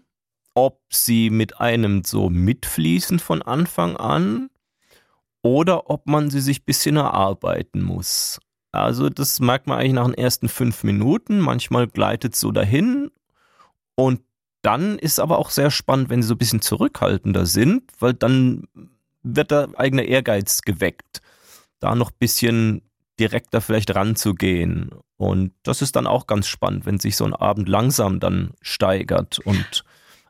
ob 0.53 0.81
Sie 0.89 1.29
mit 1.29 1.59
einem 1.59 2.03
so 2.05 2.29
mitfließen 2.29 3.19
von 3.19 3.41
Anfang 3.41 3.97
an 3.97 4.49
oder 5.47 5.89
ob 5.89 6.07
man 6.07 6.29
sie 6.29 6.41
sich 6.41 6.61
ein 6.61 6.65
bisschen 6.65 6.97
erarbeiten 6.97 7.81
muss. 7.81 8.39
Also 8.71 9.09
das 9.09 9.39
merkt 9.39 9.65
man 9.65 9.79
eigentlich 9.79 9.93
nach 9.93 10.05
den 10.05 10.13
ersten 10.13 10.49
fünf 10.49 10.83
Minuten. 10.83 11.39
Manchmal 11.39 11.87
gleitet 11.87 12.33
es 12.33 12.41
so 12.41 12.51
dahin 12.51 13.09
und 13.95 14.21
dann 14.61 14.99
ist 14.99 15.19
aber 15.19 15.37
auch 15.39 15.49
sehr 15.49 15.71
spannend, 15.71 16.09
wenn 16.09 16.21
sie 16.21 16.27
so 16.27 16.33
ein 16.33 16.39
bisschen 16.39 16.61
zurückhaltender 16.61 17.45
sind, 17.45 17.83
weil 17.99 18.13
dann 18.13 18.67
wird 19.23 19.51
der 19.51 19.69
eigene 19.77 20.03
Ehrgeiz 20.03 20.61
geweckt, 20.61 21.21
da 21.79 21.95
noch 21.95 22.11
ein 22.11 22.17
bisschen 22.19 22.81
direkter 23.19 23.61
vielleicht 23.61 23.95
ranzugehen. 23.95 24.91
Und 25.15 25.53
das 25.63 25.81
ist 25.81 25.95
dann 25.95 26.05
auch 26.05 26.27
ganz 26.27 26.47
spannend, 26.47 26.85
wenn 26.85 26.99
sich 26.99 27.15
so 27.15 27.23
ein 27.23 27.33
Abend 27.33 27.69
langsam 27.69 28.19
dann 28.19 28.51
steigert 28.61 29.39
und 29.39 29.85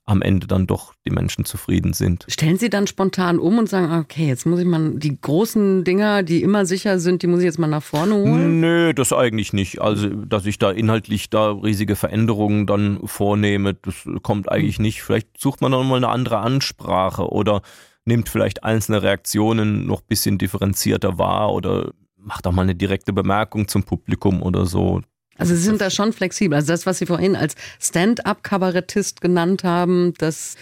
am 0.07 0.21
Ende 0.21 0.47
dann 0.47 0.67
doch 0.67 0.93
die 1.05 1.11
Menschen 1.11 1.45
zufrieden 1.45 1.93
sind. 1.93 2.25
Stellen 2.29 2.57
Sie 2.57 2.69
dann 2.69 2.87
spontan 2.87 3.39
um 3.39 3.57
und 3.59 3.69
sagen, 3.69 3.93
okay, 3.93 4.25
jetzt 4.25 4.45
muss 4.45 4.59
ich 4.59 4.65
mal 4.65 4.93
die 4.95 5.19
großen 5.19 5.83
Dinger, 5.83 6.23
die 6.23 6.41
immer 6.41 6.65
sicher 6.65 6.99
sind, 6.99 7.21
die 7.21 7.27
muss 7.27 7.39
ich 7.39 7.45
jetzt 7.45 7.59
mal 7.59 7.67
nach 7.67 7.83
vorne 7.83 8.15
holen? 8.15 8.61
Nö, 8.61 8.93
das 8.93 9.11
eigentlich 9.11 9.51
nicht. 9.51 9.81
Also, 9.81 10.07
dass 10.07 10.45
ich 10.45 10.57
da 10.59 10.71
inhaltlich 10.71 11.29
da 11.29 11.51
riesige 11.51 11.97
Veränderungen 11.97 12.65
dann 12.65 12.99
vornehme, 13.03 13.73
das 13.73 14.07
kommt 14.23 14.49
eigentlich 14.49 14.79
nicht. 14.79 15.03
Vielleicht 15.03 15.37
sucht 15.37 15.61
man 15.61 15.73
dann 15.73 15.87
mal 15.87 15.97
eine 15.97 16.09
andere 16.09 16.37
Ansprache 16.37 17.29
oder 17.29 17.61
nimmt 18.05 18.29
vielleicht 18.29 18.63
einzelne 18.63 19.03
Reaktionen 19.03 19.85
noch 19.85 19.99
ein 19.99 20.07
bisschen 20.07 20.37
differenzierter 20.37 21.17
wahr 21.17 21.51
oder 21.51 21.91
macht 22.15 22.47
auch 22.47 22.53
mal 22.53 22.61
eine 22.61 22.75
direkte 22.75 23.11
Bemerkung 23.11 23.67
zum 23.67 23.83
Publikum 23.83 24.41
oder 24.41 24.65
so. 24.65 25.01
Also 25.37 25.55
Sie 25.55 25.61
sind 25.61 25.81
da 25.81 25.89
schon 25.89 26.13
flexibel. 26.13 26.55
Also 26.55 26.67
das, 26.73 26.85
was 26.85 26.99
Sie 26.99 27.05
vorhin 27.05 27.35
als 27.35 27.55
Stand-up-Kabarettist 27.79 29.21
genannt 29.21 29.63
haben, 29.63 30.13
das 30.17 30.55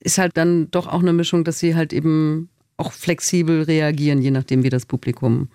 ist 0.00 0.18
halt 0.18 0.36
dann 0.36 0.70
doch 0.70 0.86
auch 0.86 1.00
eine 1.00 1.12
Mischung, 1.12 1.44
dass 1.44 1.58
Sie 1.58 1.74
halt 1.74 1.92
eben 1.92 2.48
auch 2.76 2.92
flexibel 2.92 3.62
reagieren, 3.62 4.20
je 4.20 4.30
nachdem, 4.30 4.62
wie 4.64 4.70
das 4.70 4.86
Publikum 4.86 5.48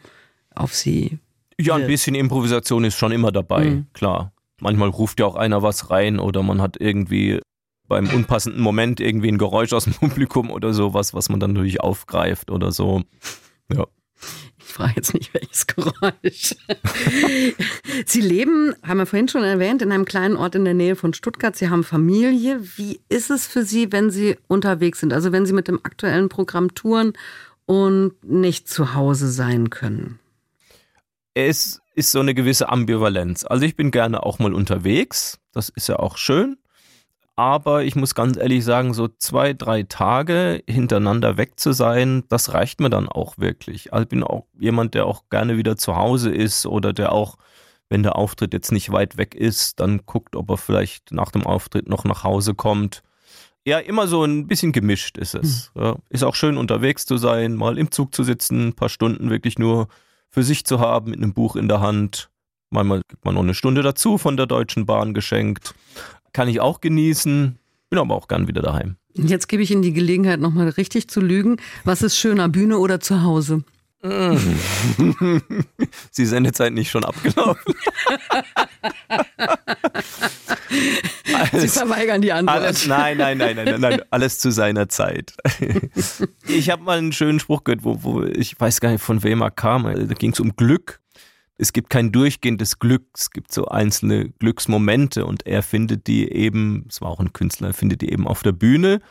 auf 0.54 0.74
Sie. 0.74 1.20
Ja, 1.60 1.76
ein 1.76 1.88
bisschen 1.88 2.16
Improvisation 2.16 2.84
ist 2.84 2.98
schon 2.98 3.12
immer 3.12 3.32
dabei, 3.32 3.66
mhm. 3.66 3.88
klar. 3.94 4.32
Manchmal 4.62 4.90
ruft 4.90 5.20
ja 5.20 5.26
auch 5.26 5.36
einer 5.36 5.62
was 5.62 5.90
rein 5.90 6.20
oder 6.20 6.44
man 6.44 6.62
hat 6.62 6.78
irgendwie 6.80 7.40
beim 7.88 8.10
unpassenden 8.10 8.62
Moment 8.62 9.00
irgendwie 9.00 9.30
ein 9.30 9.38
Geräusch 9.38 9.74
aus 9.74 9.86
dem 9.86 9.94
Publikum 10.00 10.52
oder 10.52 10.74
sowas, 10.74 11.14
was 11.14 11.30
man 11.30 11.40
dann 11.40 11.54
natürlich 11.54 11.82
aufgreift 11.82 12.52
oder 12.52 12.72
so. 12.72 13.04
Ja. 13.72 13.88
Ich 14.68 14.74
frage 14.74 14.94
jetzt 14.98 15.14
nicht, 15.14 15.34
welches 15.34 15.66
Geräusch. 15.66 16.56
Sie 18.06 18.22
leben, 18.22 18.76
haben 18.84 18.98
wir 18.98 19.06
vorhin 19.06 19.30
schon 19.30 19.44
erwähnt, 19.44 19.82
in 19.82 19.94
einem 19.94 20.04
kleinen 20.04 20.36
Ort 20.36 20.56
in 20.56 20.66
der 20.66 20.74
Nähe 20.74 20.98
von 20.98 21.14
Stuttgart. 21.14 21.56
Sie 21.56 21.70
haben 21.70 21.86
Familie. 21.86 22.60
Wie 22.76 23.00
ist 23.08 23.30
es 23.30 23.48
für 23.48 23.64
Sie, 23.64 23.94
wenn 23.94 24.12
Sie 24.12 24.36
unterwegs 24.48 25.00
sind? 25.00 25.14
Also 25.14 25.32
wenn 25.32 25.46
Sie 25.46 25.54
mit 25.54 25.70
dem 25.70 25.80
aktuellen 25.84 26.28
Programm 26.28 26.76
touren 26.76 27.14
und 27.66 28.22
nicht 28.24 28.68
zu 28.68 28.94
Hause 28.94 29.32
sein 29.32 29.70
können? 29.70 30.20
Es 31.34 31.80
ist 31.96 32.12
so 32.12 32.20
eine 32.20 32.34
gewisse 32.34 32.68
Ambivalenz. 32.68 33.46
Also 33.46 33.66
ich 33.66 33.78
bin 33.78 33.90
gerne 33.90 34.24
auch 34.24 34.38
mal 34.38 34.54
unterwegs. 34.54 35.40
Das 35.54 35.70
ist 35.70 35.88
ja 35.88 35.98
auch 35.98 36.18
schön 36.18 36.58
aber 37.38 37.84
ich 37.84 37.96
muss 37.96 38.16
ganz 38.16 38.36
ehrlich 38.36 38.66
sagen, 38.66 38.96
so 38.96 39.08
zwei, 39.08 39.54
drei 39.54 39.84
Tage 39.84 40.64
hintereinander 40.68 41.38
weg 41.38 41.60
zu 41.60 41.72
sein, 41.72 42.24
das 42.30 42.56
reicht 42.56 42.82
mir 42.82 42.90
dann 42.90 43.08
auch 43.08 43.38
wirklich. 43.38 43.94
Also 43.94 44.04
ich 44.04 44.10
bin 44.10 44.24
auch 44.24 44.48
jemand, 44.60 44.96
der 44.96 45.06
auch 45.06 45.24
gerne 45.30 45.56
wieder 45.56 45.78
zu 45.78 45.96
Hause 45.96 46.32
ist 46.32 46.66
oder 46.66 46.94
der 46.94 47.12
auch, 47.12 47.38
wenn 47.90 48.02
der 48.02 48.16
Auftritt 48.16 48.54
jetzt 48.54 48.72
nicht 48.72 48.92
weit 48.92 49.18
weg 49.18 49.36
ist, 49.36 49.80
dann 49.80 50.02
guckt, 50.08 50.36
ob 50.36 50.50
er 50.50 50.58
vielleicht 50.58 51.12
nach 51.12 51.30
dem 51.32 51.46
Auftritt 51.46 51.88
noch 51.88 52.06
nach 52.06 52.24
Hause 52.24 52.56
kommt. 52.56 53.04
Ja, 53.68 53.78
immer 53.78 54.08
so 54.08 54.24
ein 54.24 54.48
bisschen 54.48 54.72
gemischt 54.72 55.20
ist 55.20 55.36
es. 55.36 55.72
Hm. 55.76 55.84
Ja, 55.84 55.96
ist 56.10 56.24
auch 56.24 56.36
schön 56.36 56.58
unterwegs 56.58 57.06
zu 57.06 57.18
sein, 57.18 57.54
mal 57.54 57.78
im 57.78 57.92
Zug 57.92 58.16
zu 58.16 58.24
sitzen, 58.24 58.70
ein 58.70 58.74
paar 58.74 58.90
Stunden 58.90 59.30
wirklich 59.30 59.60
nur 59.60 59.90
für 60.28 60.42
sich 60.42 60.66
zu 60.66 60.80
haben, 60.80 61.12
mit 61.12 61.22
einem 61.22 61.36
Buch 61.36 61.56
in 61.56 61.68
der 61.68 61.82
Hand. 61.82 62.32
Manchmal 62.72 63.02
gibt 63.08 63.24
man 63.24 63.36
noch 63.36 63.44
eine 63.44 63.54
Stunde 63.54 63.84
dazu 63.84 64.18
von 64.18 64.38
der 64.38 64.48
Deutschen 64.48 64.88
Bahn 64.88 65.14
geschenkt 65.14 65.76
kann 66.34 66.48
ich 66.48 66.60
auch 66.60 66.82
genießen, 66.82 67.58
bin 67.90 68.00
aber 68.00 68.16
auch 68.16 68.28
gern 68.28 68.48
wieder 68.48 68.62
daheim. 68.62 68.98
Jetzt 69.14 69.48
gebe 69.48 69.64
ich 69.64 69.72
Ihnen 69.72 69.82
die 69.82 69.94
Gelegenheit, 69.94 70.40
nochmal 70.40 70.70
richtig 70.70 71.10
zu 71.10 71.22
lügen. 71.22 71.58
Was 71.84 72.02
ist 72.04 72.18
schöner, 72.18 72.50
Bühne 72.50 72.78
oder 72.78 73.00
zu 73.00 73.24
Hause? 73.24 73.64
Sie 76.12 76.26
Sendezeit 76.26 76.72
nicht 76.74 76.92
schon 76.92 77.04
abgelaufen. 77.04 77.74
alles, 81.34 81.62
Sie 81.62 81.68
verweigern 81.68 82.22
die 82.22 82.32
Antwort. 82.32 82.58
Alles, 82.58 82.86
nein, 82.86 83.18
nein, 83.18 83.40
nein, 83.40 83.56
nein, 83.56 83.82
nein, 83.82 84.02
alles 84.12 84.38
zu 84.40 84.52
seiner 84.52 84.90
Zeit. 84.90 85.34
Ich 86.48 86.70
habe 86.70 86.84
mal 86.84 86.98
einen 86.98 87.12
schönen 87.12 87.40
Spruch 87.40 87.64
gehört, 87.66 87.84
wo, 87.84 88.04
wo 88.04 88.24
ich 88.24 88.60
weiß 88.60 88.80
gar 88.80 88.92
nicht, 88.92 89.02
von 89.02 89.22
wem 89.24 89.42
er 89.42 89.52
kam. 89.52 89.84
Da 89.84 90.14
ging 90.14 90.32
es 90.32 90.40
um 90.40 90.56
Glück 90.56 91.02
es 91.58 91.74
gibt 91.74 91.90
kein 91.90 92.12
durchgehendes 92.12 92.80
Glück, 92.80 93.08
es 93.16 93.32
gibt 93.32 93.52
so 93.52 93.66
einzelne 93.66 94.30
Glücksmomente 94.30 95.26
und 95.26 95.46
er 95.48 95.64
findet 95.64 96.08
die 96.08 96.32
eben, 96.32 96.86
es 96.88 97.02
war 97.02 97.10
auch 97.10 97.20
ein 97.20 97.34
Künstler, 97.34 97.70
er 97.70 97.74
findet 97.74 98.02
die 98.02 98.12
eben 98.12 98.28
auf 98.28 98.44
der 98.44 98.52
Bühne 98.52 99.02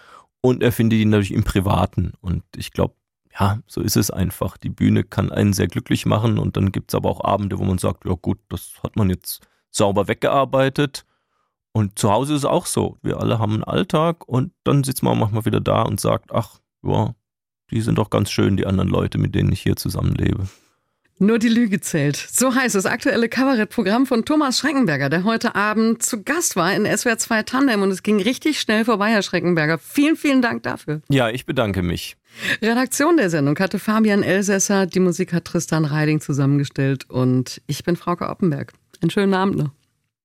und 0.41 0.63
er 0.63 0.71
findet 0.71 1.01
die 1.01 1.05
natürlich 1.05 1.35
im 1.35 1.45
Privaten. 1.45 2.13
Und 2.21 2.45
ich 2.55 2.73
glaube, 2.73 2.95
ja, 3.39 3.59
so 3.67 3.81
ist 3.81 3.97
es 3.97 4.11
einfach. 4.11 4.57
Die 4.57 4.71
Bühne 4.71 5.03
kann 5.03 5.31
einen 5.33 5.53
sehr 5.53 5.67
glücklich 5.67 6.07
machen 6.07 6.39
und 6.39 6.57
dann 6.57 6.73
gibt 6.73 6.91
es 6.91 6.95
aber 6.95 7.11
auch 7.11 7.25
Abende, 7.25 7.59
wo 7.59 7.65
man 7.65 7.79
sagt, 7.79 8.05
ja 8.05 8.15
gut, 8.15 8.39
das 8.49 8.75
hat 8.83 8.97
man 8.97 9.11
jetzt 9.11 9.41
sauber 9.71 10.09
weggearbeitet. 10.09 11.05
Und 11.73 11.99
zu 11.99 12.11
Hause 12.11 12.35
ist 12.35 12.41
es 12.41 12.45
auch 12.47 12.65
so. 12.65 12.97
Wir 13.03 13.21
alle 13.21 13.39
haben 13.39 13.55
einen 13.55 13.65
Alltag 13.65 14.27
und 14.27 14.53
dann 14.65 14.85
sitzt 14.85 15.03
man 15.03 15.19
manchmal 15.19 15.45
wieder 15.45 15.61
da 15.61 15.83
und 15.83 16.01
sagt, 16.01 16.33
ach, 16.33 16.61
ja, 16.83 17.15
die 17.71 17.81
sind 17.83 17.99
doch 17.99 18.09
ganz 18.09 18.31
schön, 18.31 18.57
die 18.57 18.67
anderen 18.67 18.89
Leute, 18.89 19.19
mit 19.19 19.35
denen 19.35 19.53
ich 19.53 19.61
hier 19.61 19.77
zusammenlebe. 19.77 20.49
Nur 21.18 21.38
die 21.38 21.48
Lüge 21.48 21.81
zählt. 21.81 22.16
So 22.16 22.55
heißt 22.55 22.74
das 22.74 22.85
aktuelle 22.85 23.31
Kabarettprogramm 23.31 24.05
von 24.05 24.26
Thomas 24.26 24.59
Schreckenberger, 24.59 25.09
der 25.09 25.24
heute 25.24 25.55
Abend 25.55 26.02
zu 26.02 26.22
Gast 26.22 26.57
war 26.57 26.74
in 26.74 26.85
SWR 26.85 27.16
2 27.16 27.42
Tandem 27.44 27.81
und 27.81 27.90
es 27.90 28.02
ging 28.02 28.20
richtig 28.20 28.61
schnell 28.61 28.85
vorbei, 28.85 29.09
Herr 29.09 29.22
Schreckenberger. 29.22 29.79
Vielen, 29.79 30.16
vielen 30.16 30.42
Dank 30.42 30.62
dafür. 30.64 31.00
Ja, 31.09 31.31
ich 31.31 31.46
bedanke 31.46 31.83
mich. 31.83 32.18
Redaktion 32.61 33.16
der 33.16 33.31
Sendung 33.31 33.59
hatte 33.59 33.79
Fabian 33.79 34.22
Elsässer, 34.22 34.85
die 34.85 35.00
Musik 35.00 35.33
hat 35.33 35.46
Tristan 35.46 35.87
Reiding 35.87 36.20
zusammengestellt 36.20 37.09
und 37.09 37.62
ich 37.66 37.83
bin 37.83 37.96
Frauke 37.96 38.29
Oppenberg. 38.29 38.74
Einen 39.00 39.11
schönen 39.11 39.33
Abend 39.33 39.57
noch. 39.57 39.70